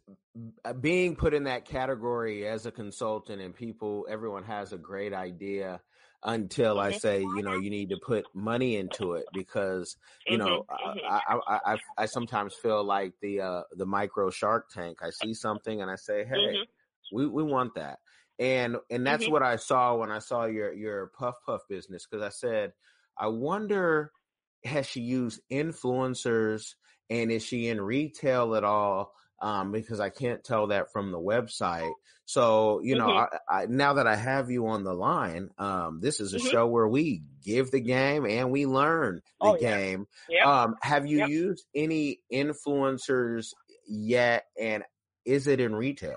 [0.80, 5.80] being put in that category as a consultant, and people, everyone has a great idea
[6.24, 6.94] until mm-hmm.
[6.94, 10.98] I say, you know, you need to put money into it because, you know, mm-hmm.
[11.08, 15.34] I, I, I, I, sometimes feel like the, uh, the micro shark tank, I see
[15.34, 17.16] something and I say, Hey, mm-hmm.
[17.16, 18.00] we, we want that.
[18.38, 19.32] And, and that's mm-hmm.
[19.32, 22.06] what I saw when I saw your, your puff puff business.
[22.06, 22.72] Cause I said,
[23.16, 24.12] I wonder,
[24.64, 26.74] has she used influencers
[27.10, 29.14] and is she in retail at all?
[29.40, 31.92] Um, because I can't tell that from the website.
[32.24, 33.36] So, you know, mm-hmm.
[33.48, 36.48] I, I, now that I have you on the line, um, this is a mm-hmm.
[36.48, 40.06] show where we give the game and we learn the oh, game.
[40.28, 40.38] Yeah.
[40.38, 40.46] Yep.
[40.46, 41.28] Um, have you yep.
[41.30, 43.54] used any influencers
[43.86, 44.44] yet?
[44.60, 44.82] And
[45.24, 46.16] is it in retail?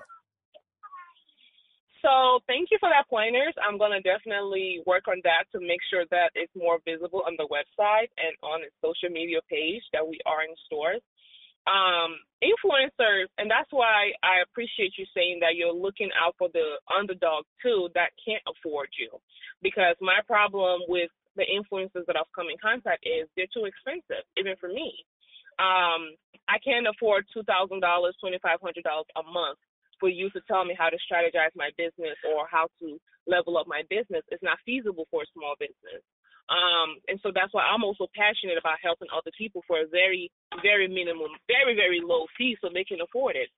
[2.02, 3.54] So thank you for that pointers.
[3.62, 7.46] I'm gonna definitely work on that to make sure that it's more visible on the
[7.46, 11.00] website and on the social media page that we are in stores
[11.66, 16.78] um, influencers, and that's why I appreciate you saying that you're looking out for the
[16.90, 19.10] underdog too that can't afford you.
[19.62, 24.26] Because my problem with the influencers that I've come in contact is they're too expensive,
[24.36, 24.92] even for me.
[25.62, 26.18] Um,
[26.50, 29.58] I can't afford two thousand dollars, twenty five hundred dollars a month
[30.00, 33.68] for you to tell me how to strategize my business or how to level up
[33.70, 34.26] my business.
[34.34, 36.02] It's not feasible for a small business.
[36.52, 40.28] Um, and so that's why I'm also passionate about helping other people for a very,
[40.60, 43.48] very minimum, very, very low fee so they can afford it.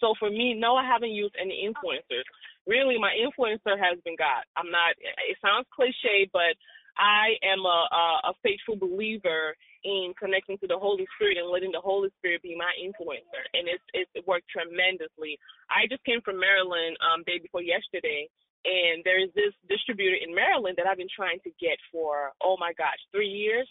[0.00, 2.24] So for me, no, I haven't used any influencers.
[2.64, 4.44] Really, my influencer has been God.
[4.56, 6.56] I'm not, it sounds cliche, but
[6.96, 9.52] I am a, a, faithful believer
[9.84, 13.44] in connecting to the Holy Spirit and letting the Holy Spirit be my influencer.
[13.52, 15.38] And it's, it's it worked tremendously.
[15.68, 18.28] I just came from Maryland um, day before yesterday,
[18.64, 22.72] and there's this distributor in Maryland that I've been trying to get for, oh my
[22.74, 23.68] gosh, three years.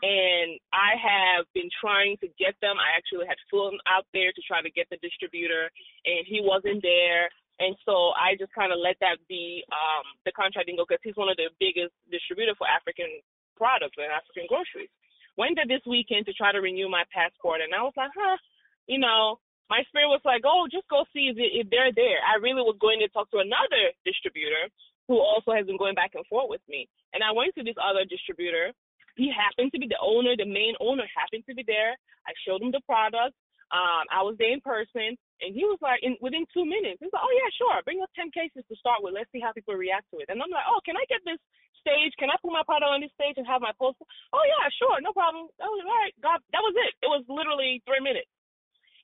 [0.00, 2.80] And I have been trying to get them.
[2.80, 5.68] I actually had flown out there to try to get the distributor,
[6.08, 7.28] and he wasn't there.
[7.60, 11.20] And so I just kind of let that be um, the contracting go because he's
[11.20, 13.20] one of the biggest distributor for African
[13.60, 14.88] products and African groceries.
[15.36, 18.40] Went there this weekend to try to renew my passport, and I was like, huh,
[18.88, 19.36] you know,
[19.70, 22.18] my spirit was like, oh, just go see if, if they're there.
[22.26, 24.66] I really was going to talk to another distributor
[25.06, 26.90] who also has been going back and forth with me.
[27.14, 28.74] And I went to this other distributor.
[29.14, 31.94] He happened to be the owner, the main owner happened to be there.
[32.26, 33.38] I showed him the product.
[33.70, 37.14] Um, I was there in person, and he was like, in within two minutes, he's
[37.14, 39.14] like, oh yeah, sure, bring us ten cases to start with.
[39.14, 40.26] Let's see how people react to it.
[40.26, 41.38] And I'm like, oh, can I get this
[41.78, 42.10] stage?
[42.18, 44.02] Can I put my product on this stage and have my poster?
[44.34, 45.46] Oh yeah, sure, no problem.
[45.54, 46.14] Was all right.
[46.18, 46.98] God, that was it.
[46.98, 48.26] It was literally three minutes.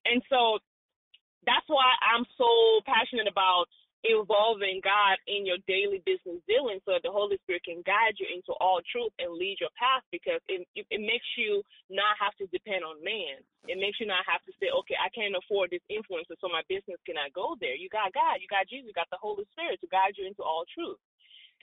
[0.07, 0.59] And so
[1.47, 2.51] that's why I'm so
[2.87, 3.71] passionate about
[4.07, 8.31] involving God in your daily business dealing so that the Holy Spirit can guide you
[8.31, 12.47] into all truth and lead your path because it, it makes you not have to
[12.55, 13.43] depend on man.
[13.67, 16.63] It makes you not have to say, okay, I can't afford this influencer, so my
[16.71, 17.75] business cannot go there.
[17.75, 20.47] You got God, you got Jesus, you got the Holy Spirit to guide you into
[20.47, 21.01] all truth.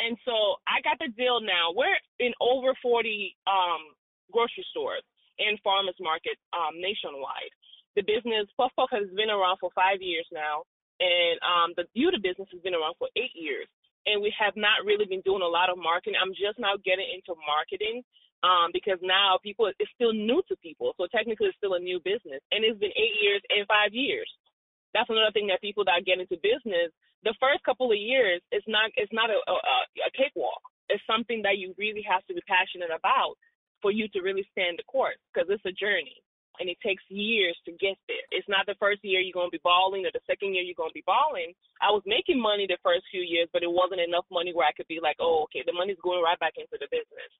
[0.01, 1.71] And so I got the deal now.
[1.71, 3.93] We're in over 40 um,
[4.33, 5.05] grocery stores
[5.39, 7.53] and farmers market um, nationwide
[7.95, 10.65] the business Puff Puff has been around for five years now,
[10.99, 13.67] and um, the beauty business has been around for eight years.
[14.03, 16.19] And we have not really been doing a lot of marketing.
[16.19, 18.03] I'm just now getting into marketing
[18.43, 20.91] um, because now people it's still new to people.
[20.99, 24.27] So technically, it's still a new business, and it's been eight years and five years.
[24.91, 26.91] That's another thing that people that get into business,
[27.23, 29.55] the first couple of years, it's not it's not a, a,
[30.03, 30.61] a cakewalk.
[30.91, 33.39] It's something that you really have to be passionate about
[33.81, 36.19] for you to really stand the course because it's a journey
[36.59, 38.25] and it takes years to get there.
[38.31, 40.77] It's not the first year you're going to be balling or the second year you're
[40.77, 41.53] going to be balling.
[41.81, 44.75] I was making money the first few years, but it wasn't enough money where I
[44.75, 47.31] could be like, oh, okay, the money's going right back into the business.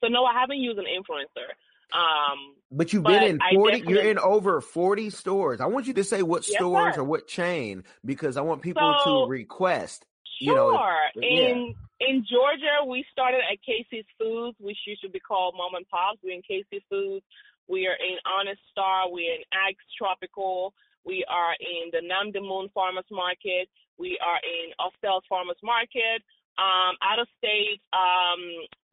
[0.00, 1.48] So no, I haven't used an influencer.
[1.88, 5.60] Um, but you've been in 40, you're in over 40 stores.
[5.60, 7.00] I want you to say what yes, stores sir.
[7.00, 10.04] or what chain because I want people so, to request.
[10.40, 10.52] Sure.
[10.52, 10.80] You know,
[11.14, 12.08] if, in yeah.
[12.08, 16.18] in Georgia, we started at Casey's Foods, which used to be called Mom and Pops.
[16.22, 17.24] We're in Casey's Foods.
[17.68, 19.10] We are in Honest Star.
[19.10, 20.72] We're in Ags Tropical.
[21.04, 23.68] We are in the Nam Dae Mun Farmers Market.
[23.98, 26.24] We are in Austell Farmers Market.
[26.58, 28.40] Um, out of state, um,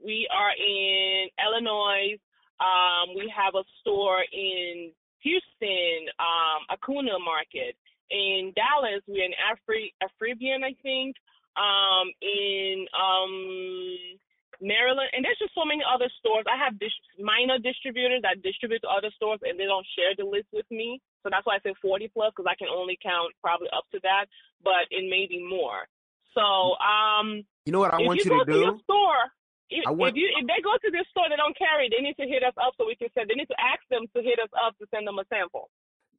[0.03, 2.19] we are in Illinois.
[2.59, 7.75] Um, we have a store in Houston, um, Acuna Market.
[8.11, 11.15] In Dallas, we're in Afri Afribian, I think.
[11.57, 14.19] Um, in um,
[14.61, 16.45] Maryland, and there's just so many other stores.
[16.47, 20.25] I have dis- minor distributors that distribute to other stores, and they don't share the
[20.27, 21.01] list with me.
[21.23, 23.99] So that's why I say 40 plus, because I can only count probably up to
[24.03, 24.25] that,
[24.63, 25.87] but it may be more.
[26.33, 28.79] So, um, You know what I want you, you, to to do?
[28.83, 29.23] store,
[29.69, 31.89] if, want- if you if they go to this store, they don't carry.
[31.89, 33.29] They need to hit us up so we can send.
[33.29, 35.69] They need to ask them to hit us up to send them a sample.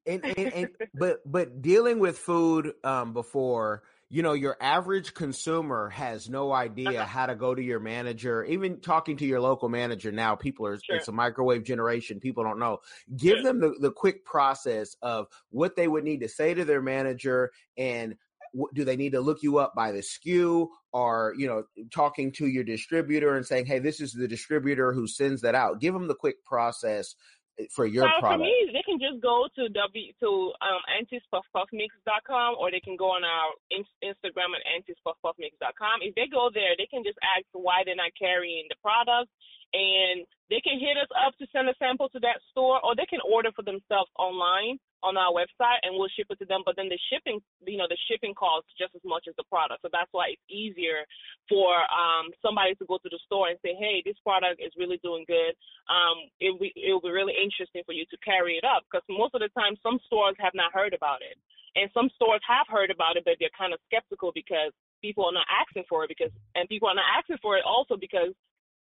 [0.06, 5.88] and, and, and but but dealing with food um before you know your average consumer
[5.90, 7.04] has no idea Uh-huh.
[7.06, 10.78] how to go to your manager even talking to your local manager now people are
[10.82, 10.96] Sure.
[10.96, 12.78] it's a microwave generation people don't know
[13.16, 13.42] give Sure.
[13.42, 17.50] them the, the quick process of what they would need to say to their manager
[17.76, 18.16] and
[18.74, 22.46] do they need to look you up by the SKU or you know talking to
[22.46, 26.06] your distributor and saying hey this is the distributor who sends that out give them
[26.06, 27.16] the quick process
[27.70, 32.70] for your so for me, they can just go to w to um antispuffpuffmix.com or
[32.70, 35.96] they can go on our in- Instagram at antispuffpuffmix.com.
[36.02, 39.30] If they go there, they can just ask why they're not carrying the product,
[39.72, 43.06] and they can hit us up to send a sample to that store, or they
[43.08, 46.66] can order for themselves online on our website, and we'll ship it to them.
[46.66, 49.86] But then the shipping, you know, the shipping costs just as much as the product,
[49.86, 51.06] so that's why it's easier
[51.46, 54.98] for um somebody to go to the store and say, hey, this product is really
[55.06, 55.54] doing good
[55.90, 59.02] um, it will it will be really interesting for you to carry it up because
[59.10, 61.38] most of the time some stores have not heard about it,
[61.74, 64.70] and some stores have heard about it, but they're kind of skeptical because
[65.02, 67.96] people are not asking for it because and people are not asking for it also
[67.98, 68.34] because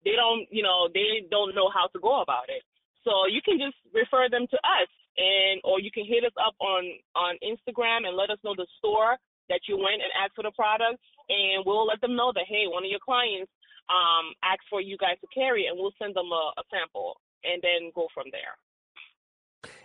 [0.04, 2.62] they don't you know they don't know how to go about it.
[3.06, 6.54] So you can just refer them to us, and or you can hit us up
[6.60, 9.16] on on Instagram and let us know the store
[9.50, 12.64] that you went and asked for the product, and we'll let them know that hey,
[12.66, 13.50] one of your clients
[13.90, 17.62] um, ask for you guys to carry and we'll send them a, a sample and
[17.62, 18.56] then go from there.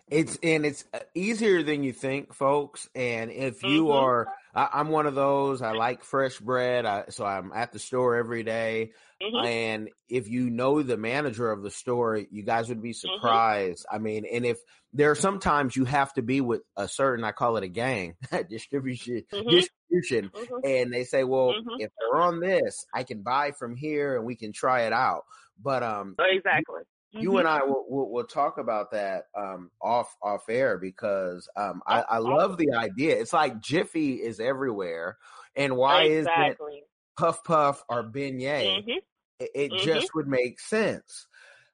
[0.07, 2.89] It's and it's uh, easier than you think, folks.
[2.93, 3.95] And if you Mhm.
[3.95, 5.61] are, I, I'm one of those.
[5.61, 8.91] I like fresh bread, I, so I'm at the store every day.
[9.21, 9.45] Mhm.
[9.45, 13.15] And if you know the manager of the store, you guys would be Mm-hmm.
[13.15, 13.85] surprised.
[13.91, 14.57] I mean, and if
[14.91, 18.15] there are sometimes you have to be with a certain, I call it a gang
[18.49, 19.49] distribution, Mhm.
[19.49, 20.59] distribution, Mhm.
[20.63, 21.79] and they say, well, Mhm.
[21.79, 25.23] if they're on this, I can buy from here and we can try it out.
[25.61, 26.81] But um, Exactly.
[27.13, 31.81] You and I will, will, will talk about that um, off off air because um,
[31.87, 33.19] I, Oh, I love the idea.
[33.19, 35.17] It's like Jiffy is everywhere,
[35.55, 36.83] and why exactly.
[37.17, 38.83] Puff Puff or Beignet?
[38.83, 38.97] Mhm.
[39.39, 39.83] It, it Mhm.
[39.83, 41.27] just would make sense.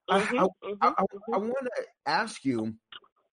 [0.09, 0.39] I, Mhm.
[0.39, 0.87] I.
[0.87, 1.33] I, Mhm.
[1.33, 2.75] I want to ask you,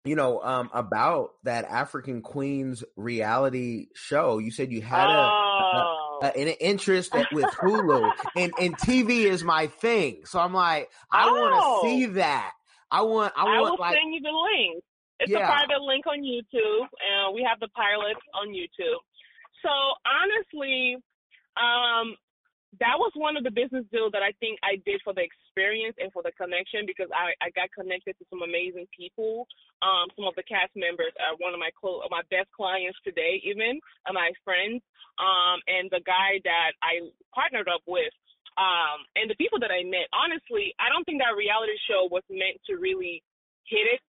[0.04, 4.38] you know, um, about that African Queens reality show.
[4.38, 5.72] You said you had a, oh.
[5.74, 10.26] a an interest with Hulu, and and TV is my thing.
[10.26, 11.64] So I'm like, I want Oh.
[11.64, 12.54] to see that.
[12.92, 14.84] I want, I I want will like, send you the link.
[15.20, 15.40] It's Yeah.
[15.40, 19.00] a private link on YouTube, and we have the pilot on YouTube.
[19.64, 19.72] So
[20.06, 20.98] honestly,
[21.58, 22.16] um,
[22.80, 25.96] that was one of the business deals that I think I did for the experience
[26.00, 29.48] and for the connection because I, I got connected to some amazing people.
[29.82, 33.40] Um, some of the cast members are one of my close, my best clients today,
[33.44, 34.84] even are my friends.
[35.16, 38.12] Um, and the guy that I partnered up with,
[38.60, 40.08] um, and the people that I met.
[40.16, 43.20] Honestly, I don't think that reality show was meant to really
[43.68, 44.02] hit it,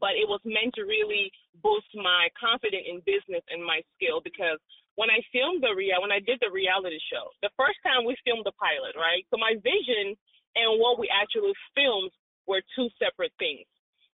[0.00, 1.32] but it was meant to really
[1.64, 4.60] boost my confidence in business and my skill because
[4.96, 8.16] when I filmed the real when I did the reality show, the first time we
[8.24, 9.24] filmed the pilot, right?
[9.30, 10.16] So my vision
[10.56, 12.12] and what we actually filmed
[12.48, 13.68] were two separate things.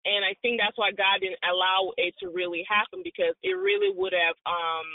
[0.09, 3.93] And I think that's why God didn't allow it to really happen because it really
[3.93, 4.89] would have um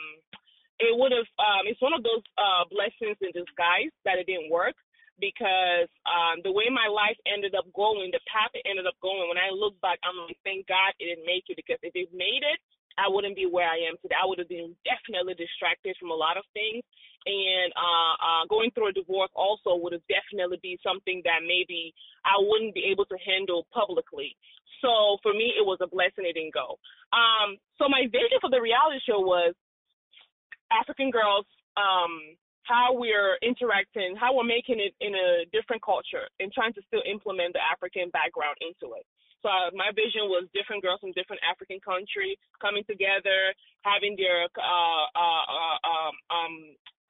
[0.81, 4.49] it would have um it's one of those uh blessings in disguise that it didn't
[4.49, 4.73] work
[5.21, 9.29] because um the way my life ended up going, the path it ended up going,
[9.29, 12.09] when I look back, I'm like, thank God it didn't make it because if it
[12.09, 12.57] made it,
[12.97, 14.15] I wouldn't be where I am today.
[14.15, 16.83] I would have been definitely distracted from a lot of things.
[17.25, 21.93] And uh, uh, going through a divorce also would have definitely be something that maybe
[22.23, 24.37] I wouldn't be able to handle publicly.
[24.79, 26.77] So for me, it was a blessing it didn't go.
[27.11, 29.57] Um, so my vision for the reality show was
[30.69, 36.51] African girls um, how we're interacting, how we're making it in a different culture and
[36.51, 39.05] trying to still implement the African background into it.
[39.45, 43.53] So uh, my vision was different girls from different African countries coming together,
[43.85, 46.53] having their uh, uh, uh, um, um,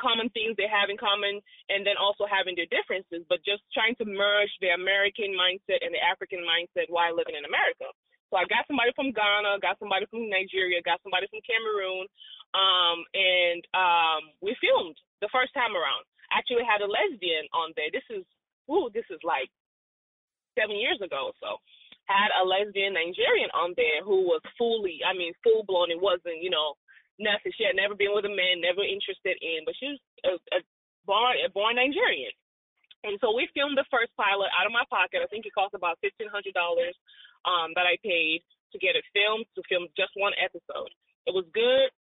[0.04, 1.40] common things they have in common,
[1.72, 5.96] and then also having their differences, but just trying to merge the American mindset and
[5.96, 7.88] the African mindset while living in America.
[8.28, 12.04] So I got somebody from Ghana, got somebody from Nigeria, got somebody from Cameroon,
[12.52, 16.04] um, and um, we filmed the first time around.
[16.36, 17.88] Actually, had a lesbian on there.
[17.96, 18.28] This is,
[18.68, 19.48] ooh, this is like
[20.60, 21.32] seven years ago.
[21.40, 21.64] So
[22.06, 25.90] had a lesbian Nigerian on there who was fully, I mean, full blown.
[25.90, 26.78] It wasn't, you know,
[27.18, 27.54] nothing.
[27.58, 30.60] She had never been with a man, never interested in, but she was a, a
[31.06, 32.34] born a born Nigerian.
[33.06, 35.22] And so we filmed the first pilot out of my pocket.
[35.22, 36.98] I think it cost about fifteen hundred dollars
[37.46, 38.42] um, that I paid
[38.74, 40.90] to get it filmed to film just one episode.
[41.30, 41.94] It was good.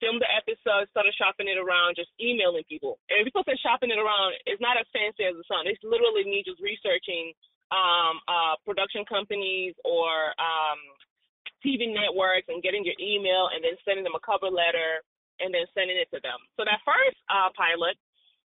[0.00, 2.96] Filmed the episode, started shopping it around, just emailing people.
[3.12, 5.68] And people say shopping it around, it's not as fancy as the sun.
[5.68, 7.36] It's literally me just researching
[7.70, 10.80] um, uh, production companies or um,
[11.64, 15.02] TV networks and getting your email and then sending them a cover letter
[15.40, 16.36] and then sending it to them.
[16.56, 17.96] So that first uh, pilot,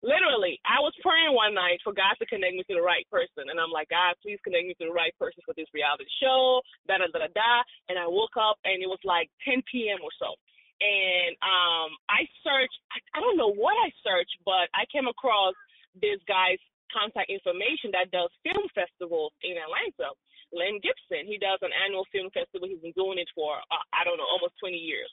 [0.02, 3.50] literally, I was praying one night for God to connect me to the right person.
[3.50, 6.62] And I'm like, God, please connect me to the right person for this reality show,
[6.90, 7.54] da da da da.
[7.90, 10.02] And I woke up and it was like 10 p.m.
[10.02, 10.34] or so.
[10.82, 15.54] And um, I searched, I, I don't know what I searched, but I came across
[15.94, 16.62] this guy's
[16.92, 20.14] contact information that does film festivals in Atlanta.
[20.52, 22.68] Len Gibson, he does an annual film festival.
[22.68, 25.10] He's been doing it for uh, I don't know, almost 20 years.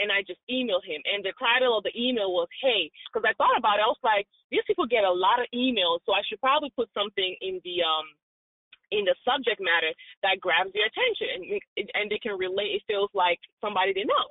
[0.00, 3.36] And I just emailed him, and the title of the email was "Hey," because I
[3.36, 3.84] thought about it.
[3.84, 6.88] I was like, these people get a lot of emails, so I should probably put
[6.96, 8.08] something in the um
[8.92, 9.92] in the subject matter
[10.24, 12.80] that grabs their attention and and they can relate.
[12.80, 14.26] It feels like somebody they know.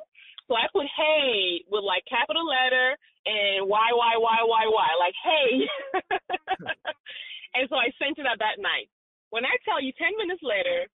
[0.51, 4.91] So I put "Hey" with like capital letter and why, why, why, why, why?
[4.99, 5.63] Like, hey.
[7.55, 8.91] and so I sent it out that night.
[9.31, 10.91] When I tell you 10 minutes later,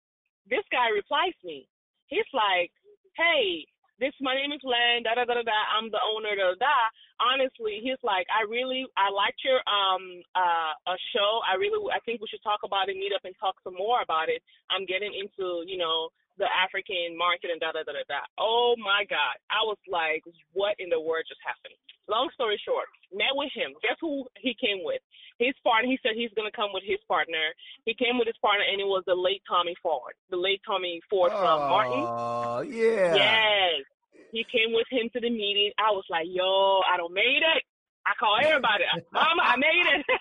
[0.48, 1.68] this guy replies me.
[2.08, 2.72] He's like,
[3.20, 3.68] hey,
[4.00, 5.44] this my name is Len, da da da da.
[5.44, 5.60] da.
[5.76, 6.78] I'm the owner, da da.
[7.20, 11.44] Honestly, he's like, I really, I liked your um uh a show.
[11.44, 14.00] I really, I think we should talk about it, meet up and talk some more
[14.00, 14.40] about it.
[14.72, 18.22] I'm getting into, you know, the African market and da da da da da.
[18.40, 20.24] Oh my God, I was like,
[20.54, 21.76] what in the world just happened?
[22.08, 23.72] Long story short, met with him.
[23.84, 25.02] Guess who he came with?
[25.40, 25.90] His partner.
[25.90, 27.56] He said he's gonna come with his partner.
[27.86, 31.00] He came with his partner, and it was the late Tommy Ford, the late Tommy
[31.10, 32.04] Ford from oh, Martin.
[32.06, 33.16] Oh yeah.
[33.16, 33.88] Yes.
[34.32, 35.72] He came with him to the meeting.
[35.78, 37.64] I was like, yo, I don't made it.
[38.06, 40.06] I call everybody, Mama, I made it.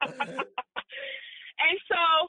[1.60, 2.28] and so,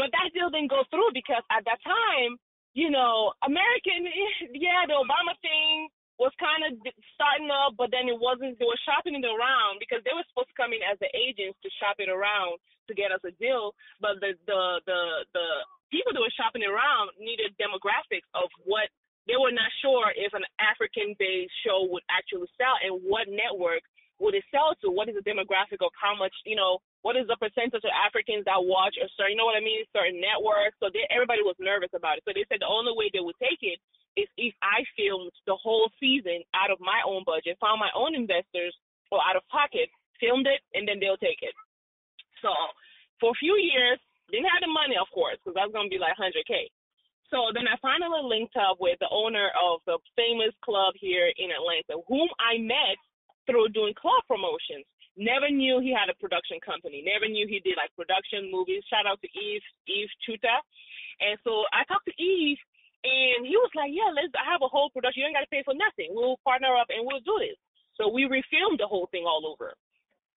[0.00, 2.40] but that deal didn't go through because at that time,
[2.72, 4.08] you know, American,
[4.56, 6.76] yeah, the Obama thing was kind of
[7.12, 8.56] starting up, but then it wasn't.
[8.56, 11.60] They were shopping it around because they were supposed to come in as the agents
[11.60, 13.76] to shop it around to get us a deal.
[14.00, 15.00] But the the the
[15.36, 15.46] the
[15.92, 18.92] people that were shopping it around needed demographics of what
[19.28, 23.84] they were not sure if an African-based show would actually sell and what network
[24.20, 24.92] would it sell to?
[24.92, 26.84] What is the demographic of how much you know?
[27.00, 29.80] What is the percentage of Africans that watch or certain, you know what I mean,
[29.88, 30.76] certain networks?
[30.80, 32.24] So they, everybody was nervous about it.
[32.28, 33.80] So they said the only way they would take it
[34.20, 38.12] is if I filmed the whole season out of my own budget, found my own
[38.12, 38.76] investors
[39.08, 39.88] or out of pocket,
[40.20, 41.56] filmed it, and then they'll take it.
[42.44, 42.52] So
[43.16, 43.96] for a few years,
[44.28, 46.70] didn't have the money, of course, because that's gonna be like 100k.
[47.30, 51.54] So then I finally linked up with the owner of the famous club here in
[51.54, 52.98] Atlanta, whom I met
[53.46, 54.86] through doing club promotions.
[55.20, 57.04] Never knew he had a production company.
[57.04, 58.80] Never knew he did like production movies.
[58.88, 60.64] Shout out to Eve, Eve Chuta.
[61.20, 62.56] And so I talked to Eve
[63.04, 65.20] and he was like, Yeah, let's I have a whole production.
[65.20, 66.16] You ain't gotta pay for nothing.
[66.16, 67.60] We'll partner up and we'll do this.
[68.00, 69.76] So we refilmed the whole thing all over.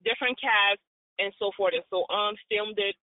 [0.04, 0.84] Different cast
[1.16, 3.00] and so forth and so on, filmed it,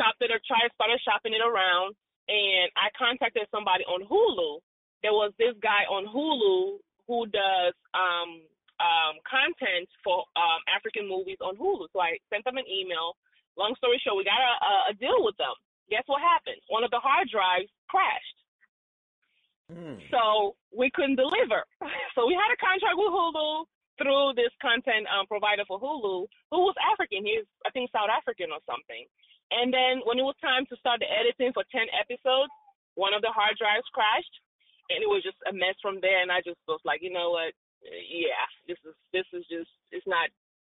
[0.00, 1.92] shopped it or tried started shopping it around
[2.32, 4.64] and I contacted somebody on Hulu.
[5.04, 8.48] There was this guy on Hulu who does um
[8.82, 11.86] um, content for um, African movies on Hulu.
[11.94, 13.14] So I sent them an email.
[13.54, 15.54] Long story short, we got a, a deal with them.
[15.88, 16.58] Guess what happened?
[16.66, 18.38] One of the hard drives crashed.
[19.70, 20.02] Mm.
[20.10, 21.64] So we couldn't deliver.
[22.12, 23.64] So we had a contract with Hulu
[23.96, 27.24] through this content um, provider for Hulu, who was African.
[27.24, 29.08] He's, I think, South African or something.
[29.48, 32.52] And then when it was time to start the editing for 10 episodes,
[33.00, 34.36] one of the hard drives crashed
[34.92, 36.20] and it was just a mess from there.
[36.20, 37.56] And I just was like, you know what?
[37.86, 40.30] Yeah, this is this is just it's not.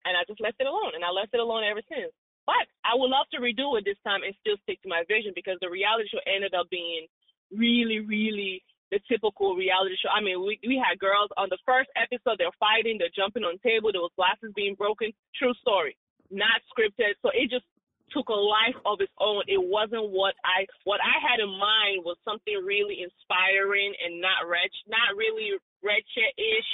[0.05, 2.15] And I just left it alone, and I left it alone ever since.
[2.47, 5.35] But I would love to redo it this time and still stick to my vision
[5.35, 7.03] because the reality show ended up being
[7.51, 10.07] really, really the typical reality show.
[10.07, 12.39] I mean, we we had girls on the first episode.
[12.39, 12.95] They're fighting.
[12.95, 13.91] They're jumping on table.
[13.91, 15.11] There was glasses being broken.
[15.35, 15.99] True story,
[16.31, 17.19] not scripted.
[17.19, 17.67] So it just
[18.15, 19.43] took a life of its own.
[19.51, 24.47] It wasn't what I what I had in mind was something really inspiring and not
[24.47, 26.71] wretch, not really wretched-ish,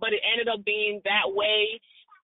[0.00, 1.80] but it ended up being that way.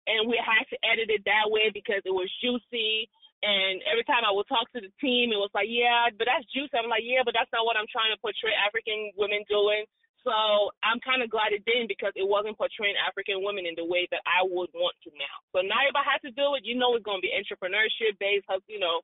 [0.09, 3.07] And we had to edit it that way because it was juicy.
[3.41, 6.45] And every time I would talk to the team, it was like, yeah, but that's
[6.53, 6.74] juicy.
[6.78, 9.86] I'm like, yeah, but that's not what I'm trying to portray African women doing.
[10.22, 13.86] So I'm kind of glad it didn't because it wasn't portraying African women in the
[13.86, 15.38] way that I would want to now.
[15.49, 18.22] So now if I had to do it, you know it's going to be entrepreneurship
[18.22, 19.01] based, you know,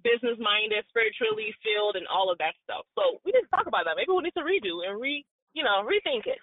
[0.00, 2.88] business minded, spiritually filled, and all of that stuff.
[2.96, 4.00] So we didn't talk about that.
[4.00, 5.20] Maybe we need to redo and re,
[5.52, 6.40] you know, rethink it.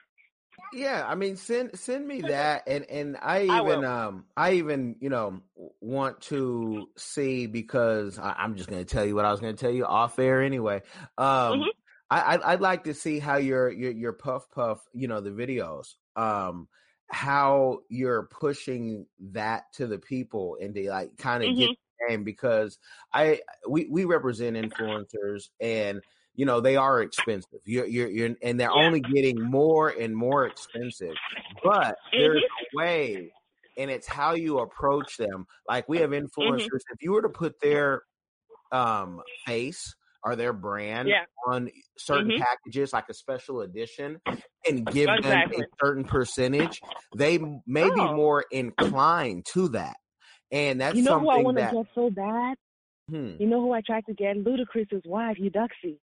[0.74, 4.96] Yeah, I mean, send send me that, and and I even I um I even
[5.00, 5.42] you know
[5.82, 9.56] want to see because I, I'm just going to tell you what I was going
[9.56, 10.82] to tell you off air anyway.
[11.18, 11.70] Um, mm-hmm.
[12.10, 15.96] I, I'd like to see how your your your puff puff, you know, the videos,
[16.16, 16.68] um,
[17.08, 21.60] how you're pushing that to the people and they like kind of mm-hmm.
[21.60, 22.78] get the game because
[23.14, 26.02] I we we represent influencers and
[26.36, 27.60] you know they are expensive.
[27.66, 28.86] You're you're, you're and they're yeah.
[28.86, 31.16] only getting more and more expensive,
[31.64, 32.78] but there's mm-hmm.
[32.78, 33.34] a way,
[33.78, 35.46] and it's how you approach them.
[35.68, 36.26] Like we have Mm-hmm.
[36.42, 36.82] influencers.
[36.92, 38.04] If you were to put their
[38.72, 41.26] um face or their brand Yeah.
[41.48, 42.40] on certain Mhm.
[42.40, 44.22] packages, like a special edition,
[44.70, 45.58] and give Exactly.
[45.58, 46.80] them a certain percentage,
[47.16, 48.14] they may be Oh.
[48.16, 49.98] more inclined to that.
[50.52, 52.56] And that's You know who I want to get so bad?
[53.10, 54.38] Hmm, You know who I tried to get?
[54.38, 56.00] Ludacris's wife, Eudoxie.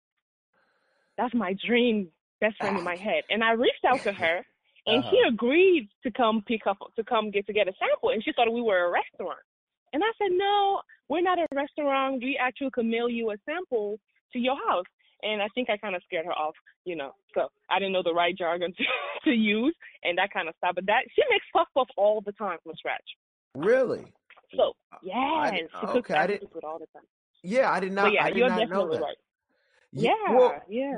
[1.18, 2.08] That's my dream
[2.40, 3.22] best friend in my head.
[3.30, 4.44] And I reached out to her,
[4.86, 5.10] and Uh-huh.
[5.10, 8.10] she agreed to come pick up, to come get to get a sample.
[8.10, 9.38] And she thought we were a restaurant.
[9.92, 12.22] And I said, no, we're not a restaurant.
[12.22, 13.98] We actually can mail you a sample
[14.32, 14.86] to your house.
[15.22, 16.54] And I think I kind of scared her off,
[16.84, 17.12] you know.
[17.34, 18.84] So I didn't know the right jargon to,
[19.24, 20.74] to use, and that kind of stopped.
[20.74, 23.08] But that she makes puff puff all the time from scratch.
[23.54, 24.04] really?
[24.56, 27.02] So yes, didn't- she cooks okay, I food all the time.
[27.42, 28.04] Yeah, I did not.
[28.04, 29.02] But yeah, I did you're not know definitely that.
[29.04, 29.16] right.
[29.95, 30.97] Ye- Yeah, Well, yeah.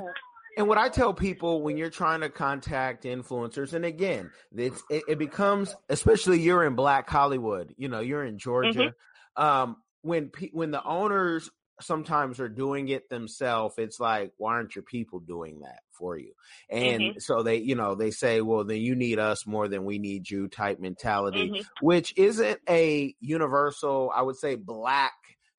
[0.57, 5.03] and what I tell people when you're trying to contact influencers, and again, it's, it,
[5.07, 8.93] it becomes, especially you're in Black Hollywood, you know, you're in Georgia.
[9.35, 14.75] Um, when pe- when the owners sometimes are doing it themselves, it's like, why aren't
[14.75, 16.33] your people doing that for you?
[16.71, 19.99] And so they, you know, they say, well, then you need us more than we
[19.99, 21.63] need you type mentality, Mhm.
[21.81, 25.13] which isn't a universal, I would say, black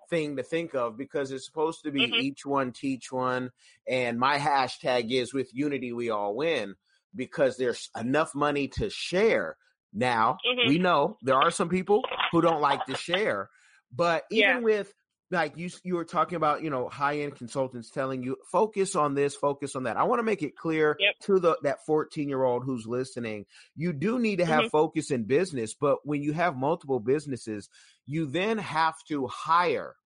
[0.09, 2.20] thing to think of because it's supposed to be Mhm.
[2.20, 3.50] each one teach one
[3.86, 6.74] and my hashtag is with unity we all win
[7.14, 9.56] because there's enough money to share
[9.92, 10.68] now Mhm.
[10.68, 12.02] we know there are some people
[12.32, 13.50] who don't like to share
[13.92, 14.61] but even Yeah.
[14.61, 14.94] with
[15.30, 19.14] like you you were talking about you know high end consultants telling you focus on
[19.14, 21.14] this focus on that i want to make it clear Yep.
[21.20, 23.44] to the that 14 year old who's listening
[23.76, 24.70] you do need to have Mhm.
[24.70, 27.68] focus in business but when you have multiple businesses
[28.06, 29.96] you then have to hire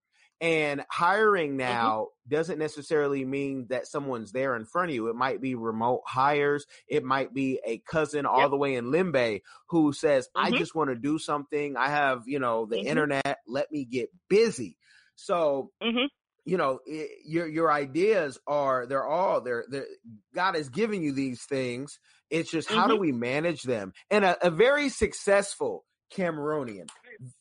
[0.42, 1.88] and hiring Mm-hmm.
[1.88, 5.08] now doesn't necessarily mean that someone's there in front of you.
[5.08, 6.66] It might be remote hires.
[6.88, 10.58] It might be a cousin all the way in Limbe who says, I Mhm.
[10.58, 11.76] just want to do something.
[11.76, 12.84] I have, you know, the Mhm.
[12.84, 13.38] internet.
[13.46, 14.76] Let me get busy.
[15.14, 16.08] So, Mhm.
[16.44, 19.86] you know, i your your ideas are they're all they're, they're
[20.34, 22.00] God has given you these things.
[22.30, 22.98] It's just how do Mhm.
[22.98, 23.92] we manage them?
[24.10, 26.88] And a, a very successful Cameroonian,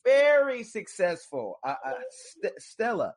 [0.04, 3.14] very successful uh, uh, St- Stella.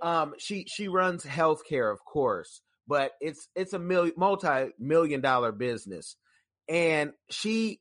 [0.00, 5.52] Um, she she runs healthcare, of course, but it's it's a million multi million dollar
[5.52, 6.16] business,
[6.68, 7.80] and she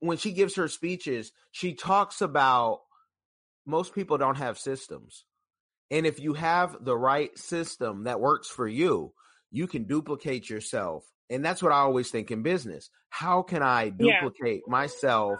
[0.00, 2.80] when she gives her speeches, she talks about
[3.66, 5.24] most people don't have systems.
[5.90, 9.12] And if you have the right system that works for you,
[9.50, 11.04] you can duplicate yourself.
[11.30, 12.90] And that's what I always think in business.
[13.10, 14.20] How can I Yeah.
[14.20, 15.38] duplicate myself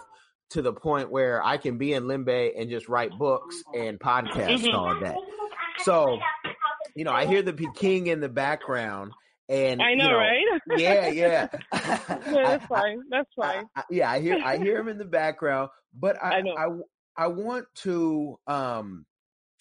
[0.53, 4.65] to the point where I can be in Limbe and just write books and podcasts
[4.65, 4.75] Mhm.
[4.75, 5.17] all day?
[5.79, 6.19] So,
[6.95, 9.13] you know, I hear the Peking in the background
[9.49, 10.45] and I you know, right?
[10.77, 11.49] yeah, yeah.
[11.73, 11.99] yeah,
[12.31, 13.01] that's fine.
[13.11, 13.67] That's fine.
[13.77, 16.85] I- yeah, I hear I hear him in the background, but I I know.
[17.17, 19.05] I, I want to um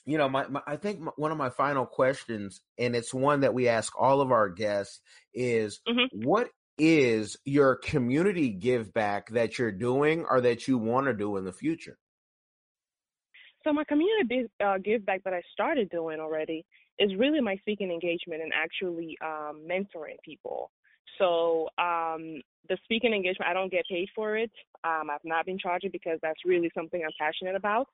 [0.06, 3.42] you know my, my I think my, one of my final questions and it's one
[3.42, 5.00] that we ask all of our guests
[5.34, 6.08] is Mhm.
[6.12, 6.50] what
[6.82, 11.46] is your community give back that you're doing or that you want to do in
[11.46, 12.00] the future?
[13.64, 16.66] So my community uh, give back that I started doing already
[16.98, 20.72] is really my speaking engagement and actually um, mentoring people.
[21.20, 24.52] So um, the speaking engagement, I don't get paid for it.
[24.84, 27.90] Um, I've not been charging because that's really something I'm passionate about.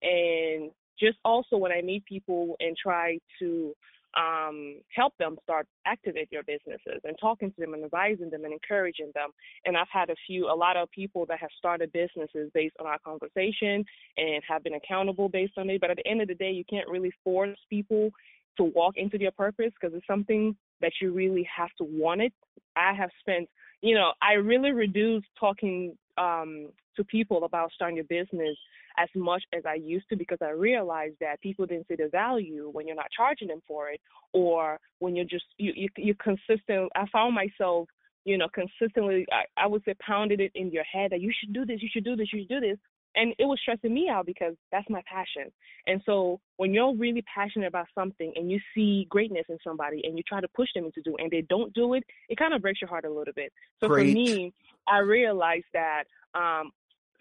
[0.00, 3.74] And just also when I meet people and try to
[4.16, 8.52] um, help them start activate your businesses and talking to them and advising them and
[8.52, 9.30] encouraging them.
[9.64, 12.86] And I've had a few, a lot of people that have started businesses based on
[12.86, 13.84] our conversation
[14.16, 15.80] and have been accountable based on it.
[15.80, 18.10] But at the end of the day, you can't really force people
[18.56, 22.32] to walk into their purpose because it's something that you really have to want it.
[22.76, 23.48] I have spent,
[23.82, 28.56] you know, I really reduced talking um, to people about starting a business
[28.98, 32.68] as much as I used to because I realized that people didn't see the value
[32.72, 34.00] when you're not charging them for it
[34.32, 36.90] or when you're just you you you consistent.
[36.94, 37.88] I found myself
[38.24, 41.54] you know consistently I, I would say pounded it in your head that you should
[41.54, 42.78] do this, you should do this, you should do this,
[43.14, 45.50] and it was stressing me out because that's my passion.
[45.86, 50.16] And so when you're really passionate about something and you see greatness in somebody and
[50.16, 52.62] you try to push them into do and they don't do it, it kind of
[52.62, 53.52] breaks your heart a little bit.
[53.80, 54.08] So Preach.
[54.08, 54.52] for me,
[54.86, 56.04] I realized that
[56.34, 56.70] um,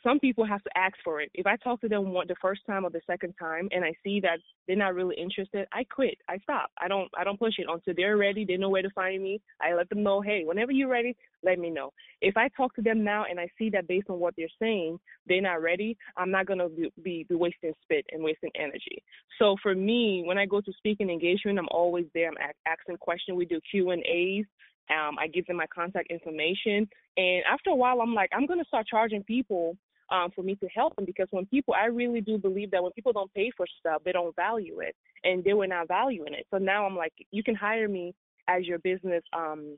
[0.03, 1.29] some people have to ask for it.
[1.33, 3.93] If I talk to them one, the first time or the second time and I
[4.03, 6.17] see that they're not really interested, I quit.
[6.29, 6.71] I stop.
[6.77, 8.45] I don't I don't push it until they're ready.
[8.45, 9.41] They know where to find me.
[9.61, 11.91] I let them know, hey, whenever you're ready, let me know.
[12.21, 14.99] If I talk to them now and I see that based on what they're saying,
[15.27, 19.03] they're not ready, I'm not gonna be be, wasting spit and wasting energy.
[19.37, 22.29] So for me, when I go to speaking engagement, I'm always there.
[22.29, 23.37] I'm asking questions.
[23.37, 24.45] We do Q and A's.
[24.89, 28.65] Um, I give them my contact information, and after a while, I'm like, I'm gonna
[28.65, 29.77] start charging people
[30.11, 32.91] um, for me to help them because when people, I really do believe that when
[32.93, 36.45] people don't pay for stuff, they don't value it, and they were not valuing it.
[36.51, 38.13] So now I'm like, you can hire me
[38.47, 39.77] as your business um,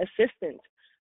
[0.00, 0.60] assistant,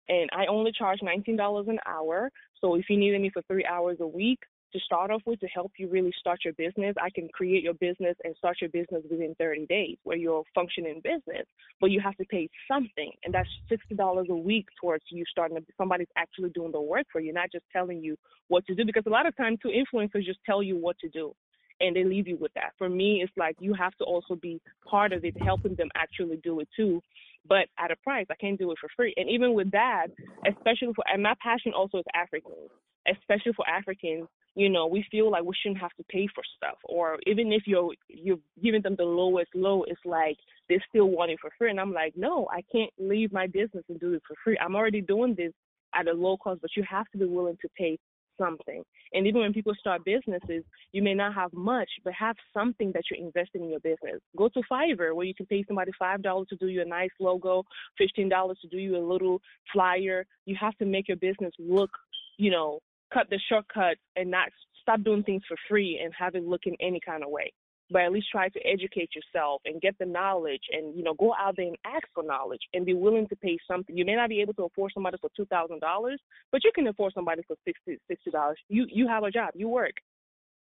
[0.09, 2.31] and I only charge $19 an hour.
[2.61, 4.41] So if you needed me for three hours a week,
[4.73, 6.95] to start off with to help you really start your business.
[7.01, 11.01] I can create your business and start your business within 30 days where you're functioning
[11.03, 11.47] business,
[11.81, 13.13] but you have to pay something.
[13.25, 17.21] And that's $60 a week towards you starting to, somebody's actually doing the work for
[17.21, 18.17] you, not just telling you
[18.49, 18.85] what to do.
[18.85, 21.35] Because a lot of times, two influencers just tell you what to do
[21.81, 22.73] and they leave you with that.
[22.77, 26.39] For me, it's like you have to also be part of it, helping them actually
[26.43, 27.03] do it too,
[27.47, 28.27] but at a price.
[28.31, 29.15] I can't do it for free.
[29.17, 30.09] And even with that,
[30.47, 32.71] especially for, and my passion also is Africans,
[33.11, 36.79] especially for Africans, you know, we feel like we shouldn't have to pay for stuff,
[36.85, 40.37] or even if you're you're giving them the lowest low, it's like
[40.69, 41.71] they still want it for free.
[41.71, 44.59] And I'm like, no, I can't leave my business and do it for free.
[44.59, 45.53] I'm already doing this
[45.95, 47.99] at a low cost, but you have to be willing to pay
[48.37, 48.83] something.
[49.13, 53.05] And even when people start businesses, you may not have much, but have something that
[53.11, 54.21] you're investing in your business.
[54.37, 57.11] Go to Fiverr where you can pay somebody five dollars to do you a nice
[57.21, 57.65] logo,
[57.97, 59.41] fifteen dollars to do you a little
[59.73, 60.25] flyer.
[60.47, 61.91] You have to make your business look,
[62.39, 62.81] you know,
[63.13, 64.49] cut the shortcuts and not
[64.83, 67.53] stop doing things for free and have it look in any kind of way.
[67.91, 71.35] But at least try to educate yourself and get the knowledge and, you know, go
[71.41, 73.97] out there and ask for knowledge and be willing to pay something.
[73.97, 76.21] You may not be able to afford somebody for two thousand dollars,
[76.53, 78.59] but you can afford somebody for sixty sixty dollars.
[78.69, 79.95] You you have a job, you work.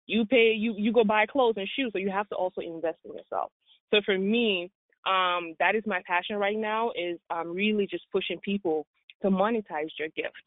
[0.05, 2.97] You pay you you go buy clothes and shoes, so you have to also invest
[3.05, 3.51] in yourself.
[3.91, 4.69] So for me,
[5.05, 8.85] um, that is my passion right now is um really just pushing people
[9.21, 10.43] to monetize your gift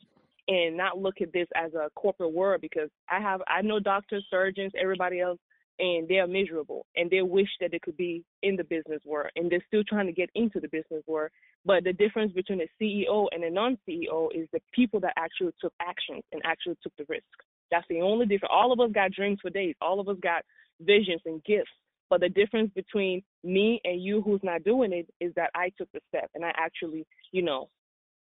[0.49, 4.27] and not look at this as a corporate world because I have I know doctors,
[4.31, 5.39] surgeons, everybody else,
[5.79, 9.51] and they're miserable and they wish that they could be in the business world and
[9.51, 11.31] they're still trying to get into the business world.
[11.65, 15.73] But the difference between a CEO and a non-CEO is the people that actually took
[15.81, 17.25] actions and actually took the risk.
[17.71, 18.53] That's the only difference.
[18.55, 19.75] All of us got dreams for days.
[19.81, 20.45] All of us got
[20.81, 21.71] visions and gifts.
[22.09, 25.91] But the difference between me and you who's not doing it is that I took
[25.93, 27.69] the step and I actually, you know,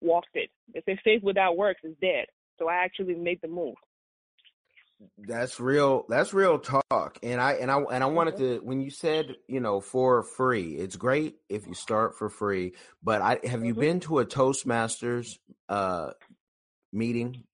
[0.00, 0.50] walked it.
[0.74, 2.26] They say faith without works is dead.
[2.58, 3.74] So I actually made the move.
[5.18, 6.06] That's real.
[6.08, 7.18] That's real talk.
[7.22, 8.38] And I and I and I wanted Mm-hmm.
[8.38, 12.74] to when you said you know for free, it's great if you start for free.
[13.02, 13.78] But I have you Mhm.
[13.80, 15.38] been to a Toastmasters
[15.68, 16.12] uh
[16.92, 17.44] meeting?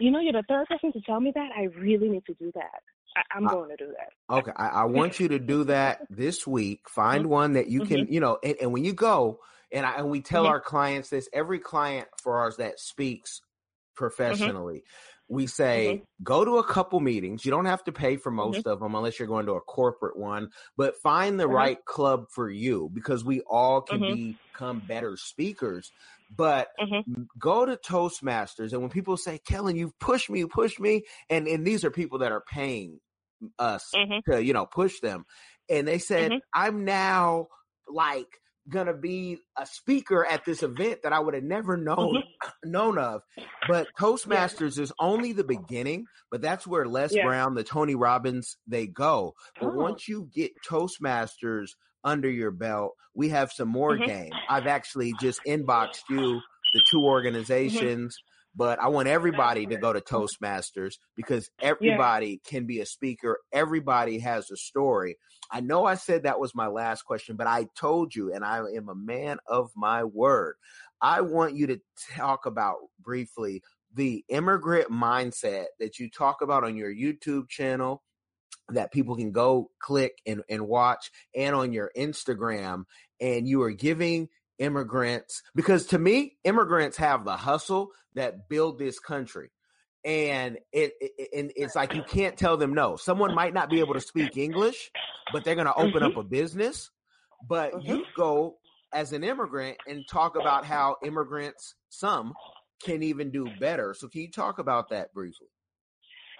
[0.00, 1.50] You know, you're the third person to tell me that.
[1.56, 2.82] I really need to do that.
[3.16, 4.12] I, I'm I- going to do that.
[4.30, 6.88] Okay, I, I want you to do that this week.
[6.90, 7.30] Find Mm-hmm.
[7.30, 9.40] one that you can, you know, and, and when you go,
[9.72, 10.48] and I and we tell Mhm.
[10.50, 13.94] our clients this, every client for ours that speaks mm-hmm.
[13.94, 14.84] professionally,
[15.28, 16.24] we say mm-hmm.
[16.24, 17.44] go to a couple meetings.
[17.44, 18.36] You don't have to pay for mm-hmm.
[18.36, 21.54] most of them unless you're going to a corporate one, but find the Uh-huh.
[21.54, 25.92] right club for you because we all can become better speakers.
[26.34, 26.68] But
[27.38, 31.46] go to Toastmasters, and when people say, "Kellen, you've pushed me, you pushed me," and
[31.48, 33.00] and these are people that are paying
[33.58, 33.90] us
[34.28, 35.24] to you know push them
[35.70, 37.46] and they said i'm now
[37.88, 38.26] like
[38.68, 42.48] gonna be a speaker at this event that i would have never known Mm-hmm.
[42.70, 43.22] known of
[43.68, 47.24] but toastmasters is only the beginning but that's where les Yeah.
[47.24, 49.80] brown the tony robbins they go but Oh.
[49.80, 51.70] once you get toastmasters
[52.04, 54.06] under your belt we have some more Mhm.
[54.06, 56.40] game i've actually just inboxed you
[56.74, 58.16] the two organizations
[58.58, 62.50] but I want everybody to go to Toastmasters because everybody yeah.
[62.50, 63.38] can be a speaker.
[63.52, 65.16] Everybody has a story.
[65.48, 68.58] I know I said that was my last question, but I told you, and I
[68.74, 70.56] am a man of my word.
[71.00, 71.80] I want you to
[72.16, 73.62] talk about briefly
[73.94, 78.02] the immigrant mindset that you talk about on your YouTube channel
[78.70, 82.86] that people can go click and, and watch and on your Instagram.
[83.20, 84.28] And you are giving
[84.58, 89.50] immigrants because to me, immigrants have the hustle that build this country.
[90.04, 92.96] And it, it and it's like you can't tell them no.
[92.96, 94.90] Someone might not be able to speak English,
[95.32, 96.20] but they're gonna open up mm-hmm.
[96.20, 96.90] a business.
[97.46, 97.88] But mm-hmm.
[97.88, 98.58] you go
[98.92, 102.32] as an immigrant and talk about how immigrants, some
[102.82, 103.94] can even do better.
[103.94, 105.48] So can you talk about that briefly?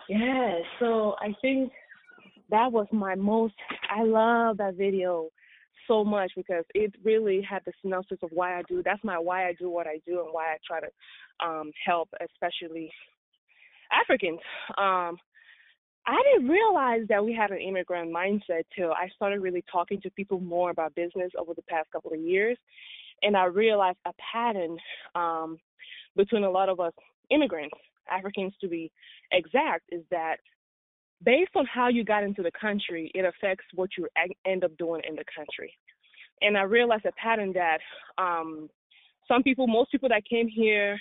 [0.08, 1.72] Yeah, so I think
[2.50, 3.54] that was my most
[3.94, 5.28] I love that video
[5.88, 8.82] so much because it really had the synopsis of why I do.
[8.84, 12.08] That's my why I do what I do and why I try to um, help,
[12.22, 12.92] especially
[13.90, 14.38] Africans.
[14.76, 15.16] Um,
[16.06, 20.10] I didn't realize that we had an immigrant mindset till I started really talking to
[20.10, 22.56] people more about business over the past couple of years,
[23.22, 24.78] and I realized a pattern
[25.14, 25.58] um,
[26.16, 26.94] between a lot of us
[27.30, 27.76] immigrants,
[28.10, 28.90] Africans to be
[29.32, 30.36] exact, is that
[31.24, 34.08] based on how you got into the country, it affects what you
[34.46, 35.72] end up doing in the country.
[36.40, 37.78] And I realized a pattern that
[38.16, 38.68] um,
[39.26, 40.98] some people, most people that came here,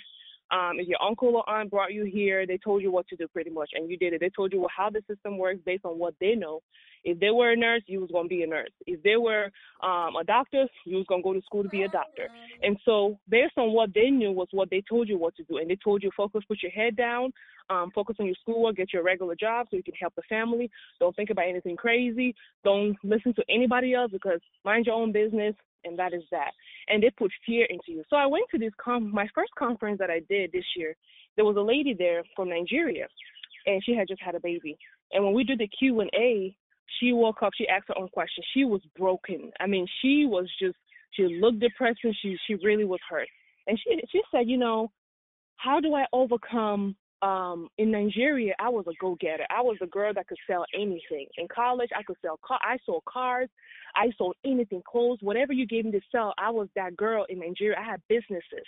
[0.50, 3.28] um, if your uncle or aunt brought you here, they told you what to do
[3.28, 4.20] pretty much, and you did it.
[4.20, 6.60] They told you how the system works based on what they know.
[7.04, 8.70] If they were a nurse, you was gonna be a nurse.
[8.86, 9.50] If they were
[9.82, 12.28] um, a doctor, you was gonna go to school to be a doctor.
[12.62, 15.58] And so, based on what they knew, was what they told you what to do.
[15.58, 17.32] And they told you focus, put your head down,
[17.70, 20.70] um, focus on your schoolwork, get your regular job so you can help the family.
[20.98, 22.34] Don't think about anything crazy.
[22.64, 26.50] Don't listen to anybody else because mind your own business, and that is that.
[26.88, 28.04] And they put fear into you.
[28.10, 30.96] So I went to this com- my first conference that I did this year.
[31.36, 33.06] There was a lady there from Nigeria,
[33.66, 34.76] and she had just had a baby.
[35.12, 36.54] And when we did the Q and A,
[36.98, 38.42] she woke up, she asked her own question.
[38.54, 39.50] She was broken.
[39.60, 40.76] I mean, she was just
[41.12, 43.28] she looked depressed and she she really was hurt.
[43.66, 44.90] And she she said, you know,
[45.56, 49.46] how do I overcome um in Nigeria I was a go getter.
[49.50, 51.26] I was a girl that could sell anything.
[51.36, 53.48] In college I could sell car I sold cars,
[53.96, 57.40] I sold anything, clothes, whatever you gave me to sell, I was that girl in
[57.40, 57.76] Nigeria.
[57.78, 58.66] I had businesses.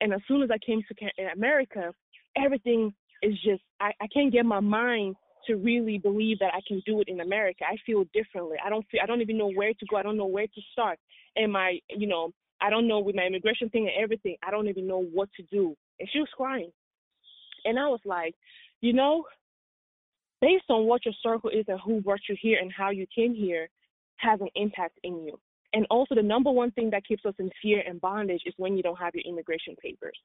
[0.00, 1.92] And as soon as I came to America,
[2.36, 5.16] everything is just I, I can't get my mind
[5.46, 7.64] to really believe that I can do it in America.
[7.68, 8.56] I feel differently.
[8.64, 9.96] I don't feel I don't even know where to go.
[9.96, 10.98] I don't know where to start.
[11.36, 14.68] And my you know, I don't know with my immigration thing and everything, I don't
[14.68, 15.76] even know what to do.
[16.00, 16.70] And she was crying.
[17.64, 18.34] And I was like,
[18.80, 19.24] you know,
[20.40, 23.34] based on what your circle is and who brought you here and how you came
[23.34, 23.68] here
[24.16, 25.38] has an impact in you.
[25.74, 28.76] And also, the number one thing that keeps us in fear and bondage is when
[28.76, 30.18] you don't have your immigration papers.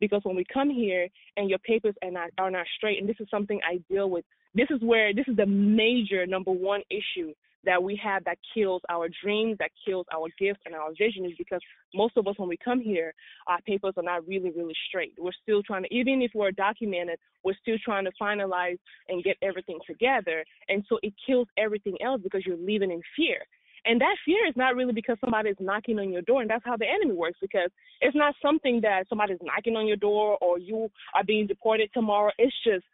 [0.00, 3.20] Because when we come here and your papers are not, are not straight, and this
[3.20, 4.24] is something I deal with,
[4.54, 7.34] this is where this is the major number one issue
[7.64, 11.32] that we have that kills our dreams, that kills our gifts and our vision is
[11.38, 11.60] because
[11.94, 13.14] most of us, when we come here,
[13.46, 15.14] our papers are not really, really straight.
[15.18, 19.36] We're still trying to, even if we're documented, we're still trying to finalize and get
[19.42, 20.44] everything together.
[20.68, 23.38] And so it kills everything else because you're living in fear.
[23.86, 26.64] And that fear is not really because somebody is knocking on your door, and that's
[26.64, 27.38] how the enemy works.
[27.40, 31.90] Because it's not something that somebody's knocking on your door or you are being deported
[31.92, 32.32] tomorrow.
[32.38, 32.84] It's just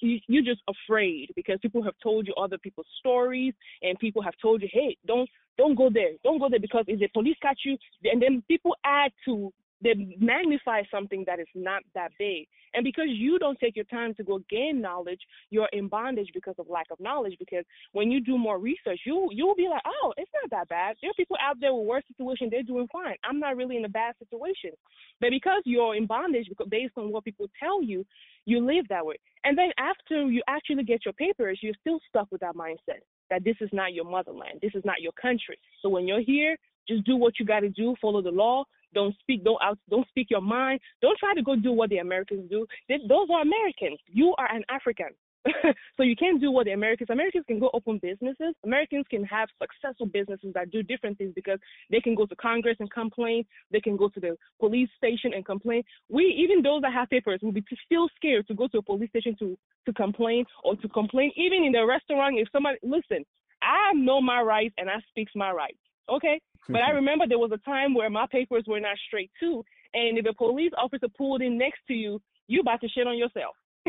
[0.00, 4.62] you're just afraid because people have told you other people's stories and people have told
[4.62, 7.76] you, hey, don't don't go there, don't go there because if the police catch you,
[8.04, 9.52] and then people add to
[9.82, 12.46] they magnify something that is not that big.
[12.74, 15.20] And because you don't take your time to go gain knowledge,
[15.50, 17.36] you're in bondage because of lack of knowledge.
[17.38, 20.96] Because when you do more research, you you'll be like, oh, it's not that bad.
[21.00, 23.16] There are people out there with worse situation, they're doing fine.
[23.24, 24.72] I'm not really in a bad situation.
[25.20, 28.04] But because you're in bondage because based on what people tell you,
[28.46, 29.16] you live that way.
[29.44, 33.00] And then after you actually get your papers, you're still stuck with that mindset
[33.30, 35.58] that this is not your motherland, this is not your country.
[35.82, 36.56] So when you're here,
[36.88, 38.64] just do what you got to do, follow the law,
[38.94, 39.44] don't speak.
[39.44, 39.78] Don't out.
[39.88, 40.80] Don't speak your mind.
[41.02, 42.66] Don't try to go do what the Americans do.
[42.88, 43.98] They, those are Americans.
[44.06, 45.08] You are an African.
[45.96, 47.10] so you can't do what the Americans.
[47.10, 48.54] Americans can go open businesses.
[48.64, 51.58] Americans can have successful businesses that do different things because
[51.90, 53.44] they can go to Congress and complain.
[53.70, 55.84] They can go to the police station and complain.
[56.08, 59.10] We, even those that have papers, will be still scared to go to a police
[59.10, 61.32] station to to complain or to complain.
[61.36, 63.24] Even in the restaurant, if somebody listen,
[63.62, 65.78] I know my rights and I speak my rights.
[66.08, 69.64] Okay, but I remember there was a time where my papers were not straight too,
[69.94, 73.18] and if a police officer pulled in next to you, you about to shit on
[73.18, 73.54] yourself.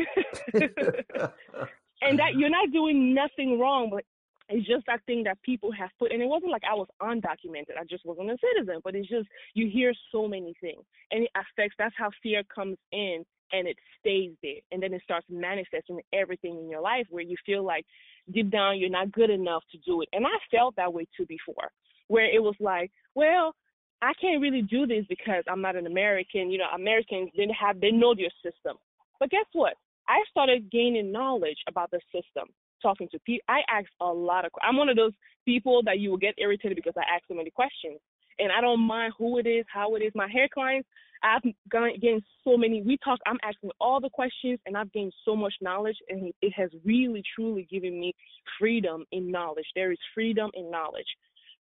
[2.02, 4.04] and that you're not doing nothing wrong, but
[4.48, 7.78] it's just that thing that people have put, and it wasn't like I was undocumented.
[7.78, 8.80] I just wasn't a citizen.
[8.82, 11.76] But it's just you hear so many things, and it affects.
[11.78, 14.60] That's how fear comes in and it stays there.
[14.72, 17.84] And then it starts manifesting everything in your life where you feel like
[18.32, 20.08] deep down you're not good enough to do it.
[20.12, 21.70] And I felt that way too before,
[22.10, 23.54] where it was like, well,
[24.02, 26.50] I can't really do this because I'm not an American.
[26.50, 28.76] You know, Americans didn't have they know their system.
[29.20, 29.74] But guess what?
[30.08, 32.48] I started gaining knowledge about the system,
[32.82, 33.44] talking to people.
[33.48, 34.50] I asked a lot of.
[34.60, 35.12] I'm one of those
[35.44, 38.00] people that you will get irritated because I ask so many questions,
[38.40, 40.10] and I don't mind who it is, how it is.
[40.16, 40.88] My hair clients,
[41.22, 42.82] I've gained so many.
[42.82, 43.20] We talk.
[43.24, 47.22] I'm asking all the questions, and I've gained so much knowledge, and it has really,
[47.36, 48.14] truly given me
[48.58, 49.66] freedom in knowledge.
[49.76, 51.06] There is freedom in knowledge.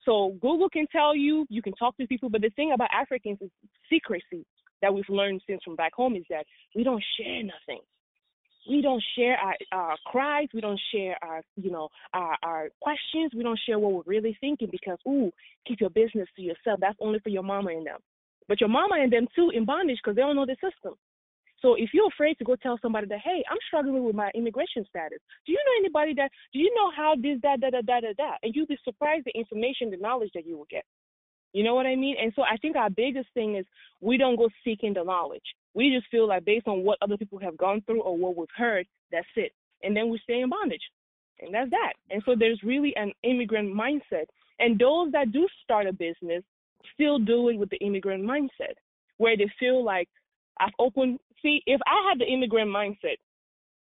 [0.07, 3.39] So Google can tell you, you can talk to people, but the thing about Africans
[3.41, 3.51] is
[3.89, 4.45] secrecy
[4.81, 6.45] that we've learned since from back home is that
[6.75, 7.81] we don't share nothing.
[8.69, 10.47] We don't share our, our cries.
[10.53, 13.31] We don't share our, you know, our, our questions.
[13.35, 15.31] We don't share what we're really thinking because, ooh,
[15.67, 16.79] keep your business to yourself.
[16.79, 17.99] That's only for your mama and them.
[18.47, 20.95] But your mama and them too in bondage because they don't know the system.
[21.61, 24.85] So if you're afraid to go tell somebody that, hey, I'm struggling with my immigration
[24.87, 28.17] status, do you know anybody that, do you know how this, that, that, that, that,
[28.17, 28.31] da?
[28.43, 30.83] And you'll be surprised the information, the knowledge that you will get.
[31.53, 32.15] You know what I mean?
[32.21, 33.65] And so I think our biggest thing is
[34.01, 35.55] we don't go seeking the knowledge.
[35.73, 38.47] We just feel like based on what other people have gone through or what we've
[38.55, 39.51] heard, that's it.
[39.81, 40.81] And then we stay in bondage.
[41.39, 41.93] And that's that.
[42.09, 44.25] And so there's really an immigrant mindset.
[44.59, 46.43] And those that do start a business
[46.93, 48.73] still do it with the immigrant mindset,
[49.17, 50.09] where they feel like
[50.59, 53.17] I've opened see, if I had the immigrant mindset,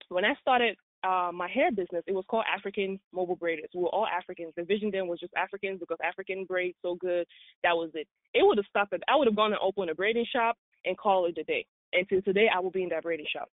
[0.09, 3.69] when I started uh, my hair business, it was called African Mobile Braiders.
[3.75, 4.53] We were all Africans.
[4.57, 7.27] The vision then was just Africans because African braids so good.
[7.65, 8.07] That was it.
[8.35, 9.03] It would have stopped it.
[9.09, 11.67] I would have gone and opened a braiding shop and call it a day.
[11.93, 13.49] And to today, I will be in that braiding shop.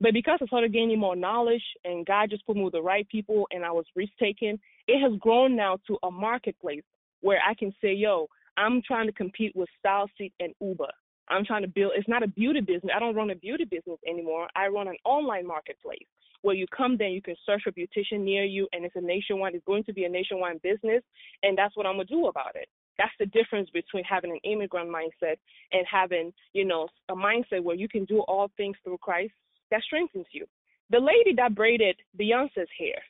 [0.00, 3.08] But because I started gaining more knowledge and God just put me with the right
[3.08, 6.82] people and I was risk taking, it has grown now to a marketplace
[7.20, 10.90] where I can say, yo, I'm trying to compete with StyleSeat and Uber.
[11.28, 12.92] I'm trying to build, it's not a beauty business.
[12.94, 14.48] I don't run a beauty business anymore.
[14.54, 16.06] I run an online marketplace
[16.42, 19.54] where you come there, you can search for beautician near you, and it's a nationwide,
[19.54, 21.02] it's going to be a nationwide business.
[21.42, 22.68] And that's what I'm going to do about it.
[22.98, 25.36] That's the difference between having an immigrant mindset
[25.72, 29.32] and having, you know, a mindset where you can do all things through Christ
[29.70, 30.46] that strengthens you.
[30.90, 33.00] The lady that braided Beyonce's hair,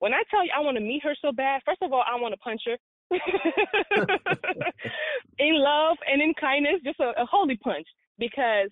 [0.00, 2.20] when I tell you I want to meet her so bad, first of all, I
[2.20, 2.76] want to punch her
[5.38, 7.86] in love and in kindness, just a, a holy punch.
[8.18, 8.70] Because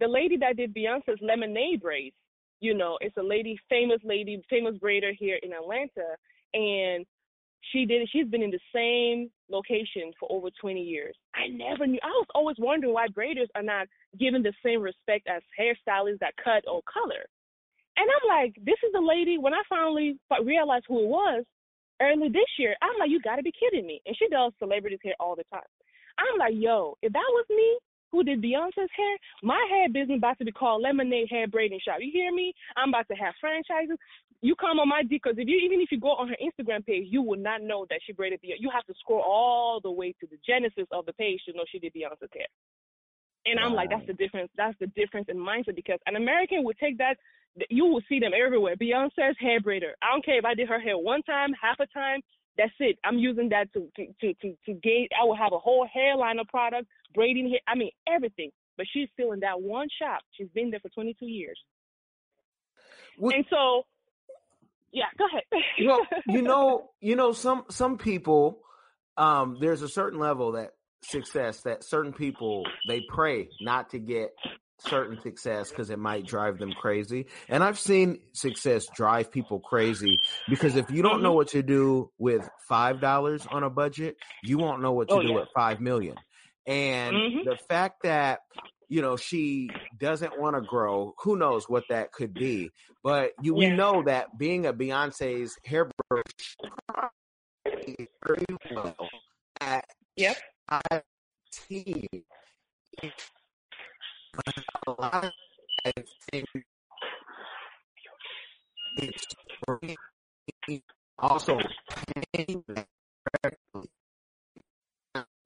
[0.00, 2.16] the lady that did Beyonce's lemonade braids,
[2.60, 6.16] you know, it's a lady, famous lady, famous braider here in Atlanta,
[6.54, 7.06] and
[7.72, 8.08] she did.
[8.10, 11.14] She's been in the same location for over 20 years.
[11.34, 11.98] I never knew.
[12.02, 13.86] I was always wondering why braiders are not
[14.18, 17.26] given the same respect as hairstylists that cut or color.
[17.96, 19.38] And I'm like, this is the lady.
[19.38, 21.44] When I finally realized who it was,
[22.00, 22.76] early this year.
[22.82, 24.00] I'm like, you got to be kidding me.
[24.06, 25.68] And she does celebrities hair all the time.
[26.18, 27.78] I'm like, yo, if that was me
[28.10, 31.98] who did Beyonce's hair, my hair business about to be called Lemonade Hair Braiding Shop.
[32.00, 32.52] You hear me?
[32.76, 33.98] I'm about to have franchises.
[34.40, 36.86] You come on my D because if you even if you go on her Instagram
[36.86, 38.60] page, you will not know that she braided Beyonce.
[38.60, 41.64] You have to scroll all the way to the genesis of the page to know
[41.70, 42.46] she did Beyonce's hair.
[43.46, 44.50] And I'm like, that's the difference.
[44.56, 47.16] That's the difference in mindset because an American would take that
[47.70, 48.76] you will see them everywhere.
[48.76, 49.92] Beyonce's hair braider.
[50.02, 52.20] I don't care if I did her hair one time, half a time.
[52.56, 52.98] That's it.
[53.04, 55.08] I'm using that to to to to, to gain.
[55.20, 57.60] I will have a whole hairline of product, braiding hair.
[57.66, 58.50] I mean everything.
[58.76, 60.22] But she's still in that one shop.
[60.32, 61.58] She's been there for 22 years.
[63.18, 63.82] What, and so,
[64.92, 65.42] yeah, go ahead.
[65.84, 68.60] well, you know, you know, some some people,
[69.16, 70.70] um, there's a certain level that
[71.02, 74.30] success that certain people they pray not to get
[74.78, 77.26] certain success because it might drive them crazy.
[77.48, 80.18] And I've seen success drive people crazy
[80.48, 81.36] because if you don't know mm-hmm.
[81.36, 85.22] what to do with five dollars on a budget, you won't know what to oh,
[85.22, 85.34] do yeah.
[85.34, 86.16] with five million.
[86.66, 87.48] And mm-hmm.
[87.48, 88.40] the fact that
[88.88, 92.70] you know she doesn't want to grow, who knows what that could be.
[93.02, 93.70] But you yeah.
[93.70, 95.92] we know that being a Beyonce's hairbrush
[98.26, 98.96] very well
[99.60, 99.84] at
[100.16, 100.36] yep.
[100.70, 101.02] Lot of
[105.84, 105.92] I
[106.30, 106.46] think
[108.98, 109.26] it's
[111.18, 111.58] also
[112.34, 113.90] paying correctly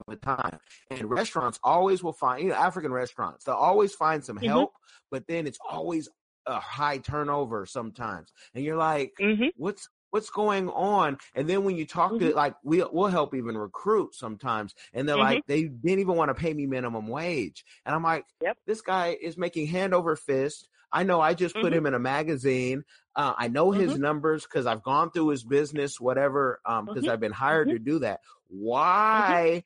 [0.09, 0.59] the time.
[0.91, 4.47] And restaurants always will find, you know, African restaurants, they'll always find some mm-hmm.
[4.47, 5.07] help, mm-hmm.
[5.11, 6.09] but then it's always
[6.47, 8.33] a high turnover sometimes.
[8.55, 9.47] And you're like, mm-hmm.
[9.57, 11.17] what's what's going on?
[11.35, 12.29] And then when you talk mm-hmm.
[12.29, 15.25] to like we we'll help even recruit sometimes, and they're mm-hmm.
[15.25, 18.57] like they didn't even want to pay me minimum wage, and I'm like, yep.
[18.67, 20.69] this guy is making hand over fist.
[20.93, 21.75] I know I just put mm-hmm.
[21.75, 22.85] him in a magazine.
[23.17, 24.03] Uh, I know his mm-hmm.
[24.03, 27.79] numbers because I've gone through his business, whatever, because um, I've been hired mm-hmm.
[27.79, 28.21] to do that.
[28.49, 29.65] Why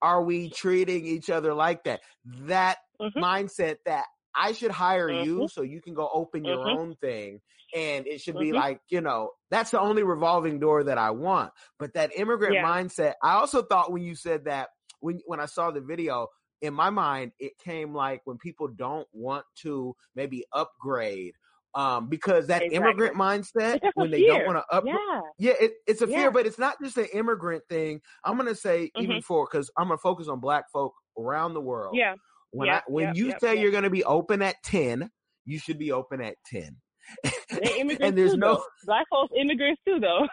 [0.00, 2.00] are we treating each other like that?
[2.46, 7.40] That mindset that I should hire you so you can go open your own thing.
[7.74, 8.52] And it should be Mhm.
[8.52, 11.52] like, you know, that's the only revolving door that I want.
[11.78, 12.62] But that immigrant Yeah.
[12.62, 14.70] mindset, I also thought when you said that,
[15.00, 16.28] when when I saw the video,
[16.60, 21.34] in my mind, it came like when people don't want to maybe upgrade.
[21.74, 22.70] Um, because that Exactly.
[22.70, 25.20] immigrant mindset, It's just a when they don't want to upgrade, Yeah.
[25.38, 26.30] yeah, it, it's a fear, Yeah.
[26.30, 28.02] but it's not just an immigrant thing.
[28.24, 29.22] I'm gonna say even Mhm.
[29.22, 32.00] for because I'm gonna focus on Black folk around the world.
[32.00, 32.16] Yeah.
[32.50, 35.10] When Yep, I when yep, you yep, say you're gonna be open at ten,
[35.46, 36.80] you should be open at ten.
[37.62, 38.64] They immigrants and there's too, no though.
[38.84, 40.26] Black folks immigrants too, though.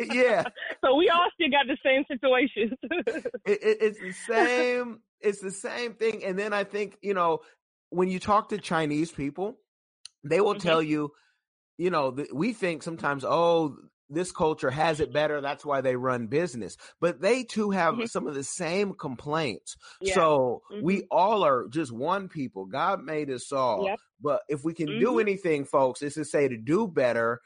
[0.00, 0.44] yeah.
[0.84, 2.76] So we all still got the same situation.
[3.46, 4.12] it, it, it's the
[4.46, 7.40] same it's the same thing and then i think you know
[7.90, 9.58] when you talk to chinese people
[10.24, 10.60] they will Mhm.
[10.62, 11.12] tell you
[11.76, 13.76] you know we think sometimes oh
[14.10, 18.08] this culture has it better that's why they run business but they too have Mhm.
[18.08, 20.14] some of the same complaints Yeah.
[20.14, 20.82] so Mhm.
[20.82, 24.00] we all are just one people god made us all Yep.
[24.20, 25.20] but if we can do Mhm.
[25.20, 27.40] anything folks is to say to do better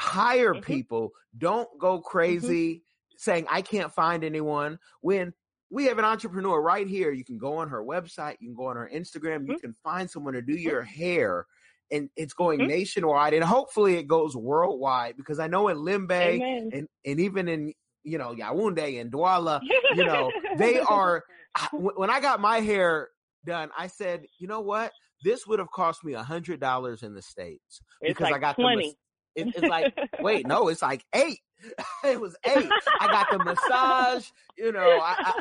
[0.00, 0.64] hire Mhm.
[0.64, 2.82] people don't go crazy
[3.16, 5.32] saying i can't find anyone when
[5.70, 8.66] we have an entrepreneur right here you can go on her website you can go
[8.66, 9.60] on her instagram you Mhm.
[9.60, 11.46] can find someone to do your hair
[11.90, 12.66] and it's going Mhm.
[12.68, 16.70] nationwide and hopefully it goes worldwide because i know in limbe Amen.
[16.72, 17.72] and, and even in
[18.04, 19.60] you know yaounde and douala
[19.94, 21.24] you know they are
[21.72, 23.08] when i got my hair
[23.44, 24.92] done i said you know what
[25.24, 28.38] this would have cost me a hundred dollars in the states It's because like i
[28.38, 28.76] got the twenty.
[28.86, 28.94] mas-
[29.34, 31.40] it, it's like wait no it's like eight
[32.04, 32.70] it was eight
[33.00, 35.32] i got the massage you know I, I,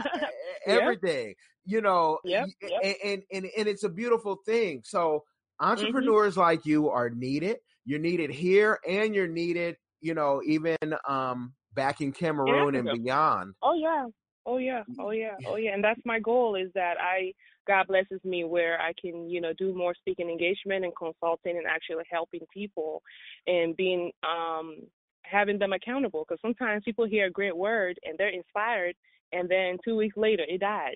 [0.67, 0.81] Yep.
[0.81, 1.35] everything
[1.65, 2.71] you know Yep, yep.
[3.03, 5.23] and and and it's a beautiful thing so
[5.59, 5.69] Mm-hmm.
[5.71, 10.77] entrepreneurs like you are needed you're needed here and you're needed you know even
[11.07, 14.07] um back in cameroon and beyond Oh yeah.
[14.45, 14.83] Oh yeah.
[14.99, 15.37] Oh yeah.
[15.45, 15.73] Oh yeah.
[15.73, 17.33] And that's my goal is that I
[17.67, 21.67] God blesses me where I can, you know, do more speaking engagement and consulting and
[21.67, 23.01] actually helping people
[23.45, 24.77] and being um
[25.23, 28.95] having them accountable because sometimes people hear a great word and they're inspired
[29.33, 30.95] and then 2 weeks later it died.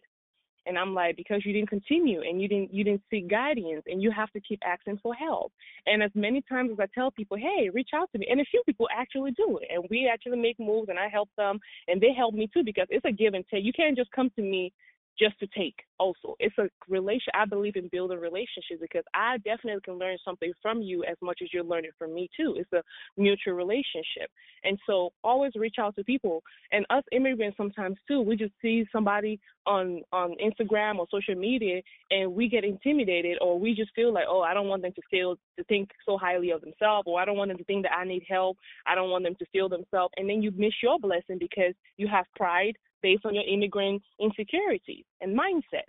[0.65, 4.01] And I'm like because you didn't continue and you didn't you didn't seek guidance and
[4.01, 5.51] you have to keep asking for help.
[5.85, 8.45] And as many times as I tell people, "Hey, reach out to me." And a
[8.45, 11.99] few people actually do it and we actually make moves and I help them and
[11.99, 13.63] they help me too because it's a give and take.
[13.63, 14.71] You can't just come to me
[15.19, 15.75] just to take.
[15.99, 17.31] Also, it's a relation.
[17.33, 21.39] I believe in building relationships because I definitely can learn something from you as much
[21.43, 22.55] as you're learning from me too.
[22.57, 22.81] It's a
[23.17, 24.29] mutual relationship,
[24.63, 26.43] and so always reach out to people.
[26.71, 31.81] And us immigrants sometimes too, we just see somebody on on Instagram or social media
[32.09, 35.01] and we get intimidated or we just feel like, oh, I don't want them to
[35.09, 37.93] feel to think so highly of themselves or I don't want them to think that
[37.93, 38.57] I need help.
[38.85, 40.13] I don't want them to feel themselves.
[40.17, 45.05] And then you miss your blessing because you have pride based on your immigrant insecurities
[45.21, 45.87] and mindset.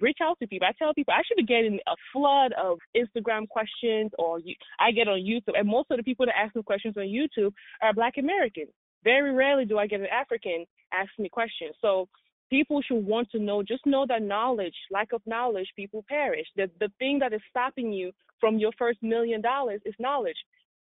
[0.00, 0.66] Reach out to people.
[0.66, 4.90] I tell people I should be getting a flood of Instagram questions, or you, I
[4.90, 7.52] get on YouTube, and most of the people that ask me questions on YouTube
[7.82, 8.70] are Black Americans.
[9.04, 11.74] Very rarely do I get an African ask me questions.
[11.80, 12.08] So
[12.50, 13.62] people should want to know.
[13.62, 16.46] Just know that knowledge, lack of knowledge, people perish.
[16.56, 20.36] The the thing that is stopping you from your first million dollars is knowledge.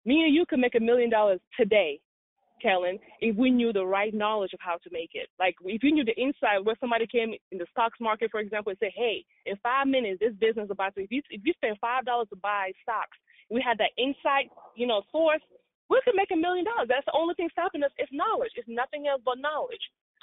[0.05, 1.99] Me and you can make a million dollars today
[2.62, 5.30] Kellen, if we knew the right knowledge of how to make it.
[5.39, 8.72] Like if you knew the inside where somebody came in the stocks market, for example,
[8.72, 11.53] and say, hey, in five minutes, this business is about to, if you, if you
[11.53, 13.18] spend $5 to buy stocks,
[13.49, 15.41] we had that insight, you know, source,
[15.89, 16.88] we could make a million dollars.
[16.88, 18.53] That's the only thing stopping us is knowledge.
[18.55, 19.82] It's nothing else but knowledge.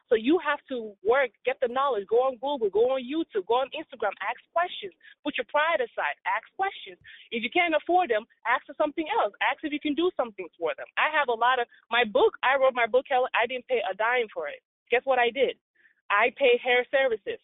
[0.09, 3.59] So you have to work, get the knowledge, go on Google, go on YouTube, go
[3.62, 4.94] on Instagram, ask questions,
[5.26, 6.98] put your pride aside, ask questions.
[7.34, 9.34] If you can't afford them, ask for something else.
[9.42, 10.86] Ask if you can do something for them.
[10.94, 12.38] I have a lot of my book.
[12.46, 13.30] I wrote my book, Kellen.
[13.34, 14.62] I didn't pay a dime for it.
[14.90, 15.59] Guess what I did?
[16.11, 17.42] I pay hair services.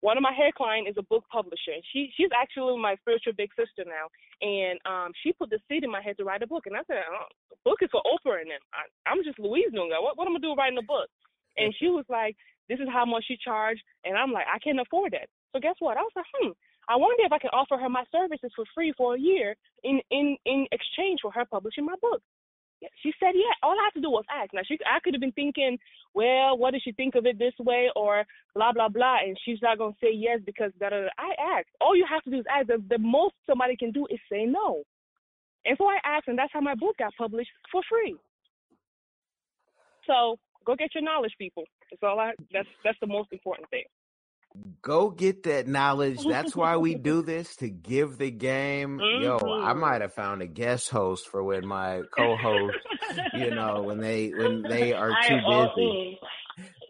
[0.00, 3.52] One of my hair clients is a book publisher, she she's actually my spiritual big
[3.52, 4.08] sister now.
[4.40, 6.80] And um, she put the seed in my head to write a book, and I
[6.88, 7.28] said, oh,
[7.64, 8.64] book is for Oprah and them.
[8.72, 10.00] I, I'm just Louise Nunga.
[10.00, 11.12] What what am I gonna do writing a book?
[11.56, 12.36] And she was like,
[12.68, 13.82] this is how much she charged.
[14.04, 15.28] And I'm like, I can't afford that.
[15.52, 15.96] So guess what?
[15.96, 16.50] I was like, hmm,
[16.88, 20.00] I wonder if I can offer her my services for free for a year in,
[20.10, 22.22] in, in exchange for her publishing my book.
[23.02, 23.52] She said, yeah.
[23.62, 24.54] All I have to do was ask.
[24.54, 25.76] Now, she, I could have been thinking,
[26.14, 28.24] well, what does she think of it this way or
[28.54, 29.18] blah, blah, blah.
[29.22, 31.08] And she's not going to say yes because da, da, da.
[31.18, 31.68] I asked.
[31.80, 32.68] All you have to do is ask.
[32.68, 34.82] The, the most somebody can do is say no.
[35.66, 38.16] And so I asked, and that's how my book got published for free.
[40.06, 41.64] So go get your knowledge, people.
[41.90, 42.32] That's all I.
[42.52, 43.84] That's that's the most important thing.
[44.82, 46.24] Go get that knowledge.
[46.26, 49.00] That's why we do this to give the game.
[49.20, 49.80] Yo, I Mhm.
[49.80, 52.76] might have found a guest host for when my co-host,
[53.32, 55.38] you know, when they when they are too
[55.76, 56.18] busy.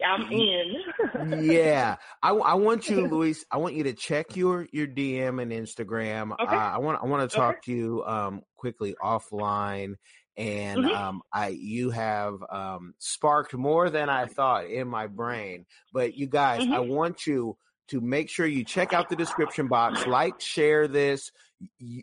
[0.03, 0.83] I'm in.
[1.29, 3.45] yeah, I, I want you, Louise.
[3.51, 6.31] I want you to check your your DM and Instagram.
[6.41, 6.55] Okay.
[6.55, 7.65] Uh, I want I want to talk Okay.
[7.65, 9.95] to you um, quickly offline.
[10.41, 10.95] And Mhm.
[10.95, 15.65] um, I, you have um, sparked more than I thought in my brain.
[15.93, 17.57] But you guys, I want you
[17.89, 21.31] to make sure you check out the description box, like, share this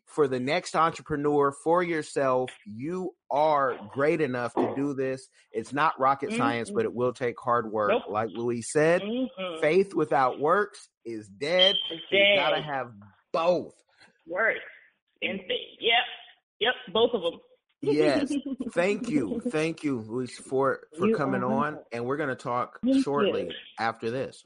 [0.07, 2.53] for the next entrepreneur for yourself.
[2.65, 5.29] You are great enough to do this.
[5.51, 6.75] It's not rocket science, Mhm.
[6.75, 7.91] but it will take hard work.
[7.91, 8.03] Nope.
[8.09, 9.61] Like Louise said, Mhm.
[9.61, 11.75] faith without works is dead.
[11.91, 12.93] It's you gotta have
[13.33, 13.75] both.
[14.27, 14.61] Works
[15.23, 15.79] and faith.
[15.81, 16.05] Yep.
[16.61, 16.75] Yep.
[16.93, 17.41] Both of them.
[17.81, 18.33] Yes.
[18.73, 19.41] Thank you.
[19.51, 21.79] Thank you, Louise, for for You coming are on.
[21.93, 23.53] And we're gonna talk Thank shortly you.
[23.79, 24.45] after this.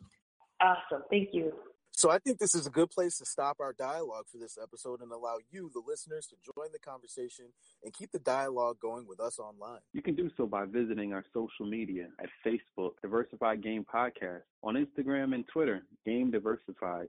[0.61, 1.03] Awesome.
[1.11, 1.53] Thank you.
[1.95, 5.03] So I think this is a good place to stop our dialogue for this episode
[5.03, 7.47] and allow you, the listeners, to join the conversation
[7.85, 9.81] and keep the dialogue going with us online.
[9.93, 14.75] You can do so by visiting our social media at Facebook, Diversified Game Podcast, on
[14.75, 17.09] Instagram and Twitter, Game Diversified,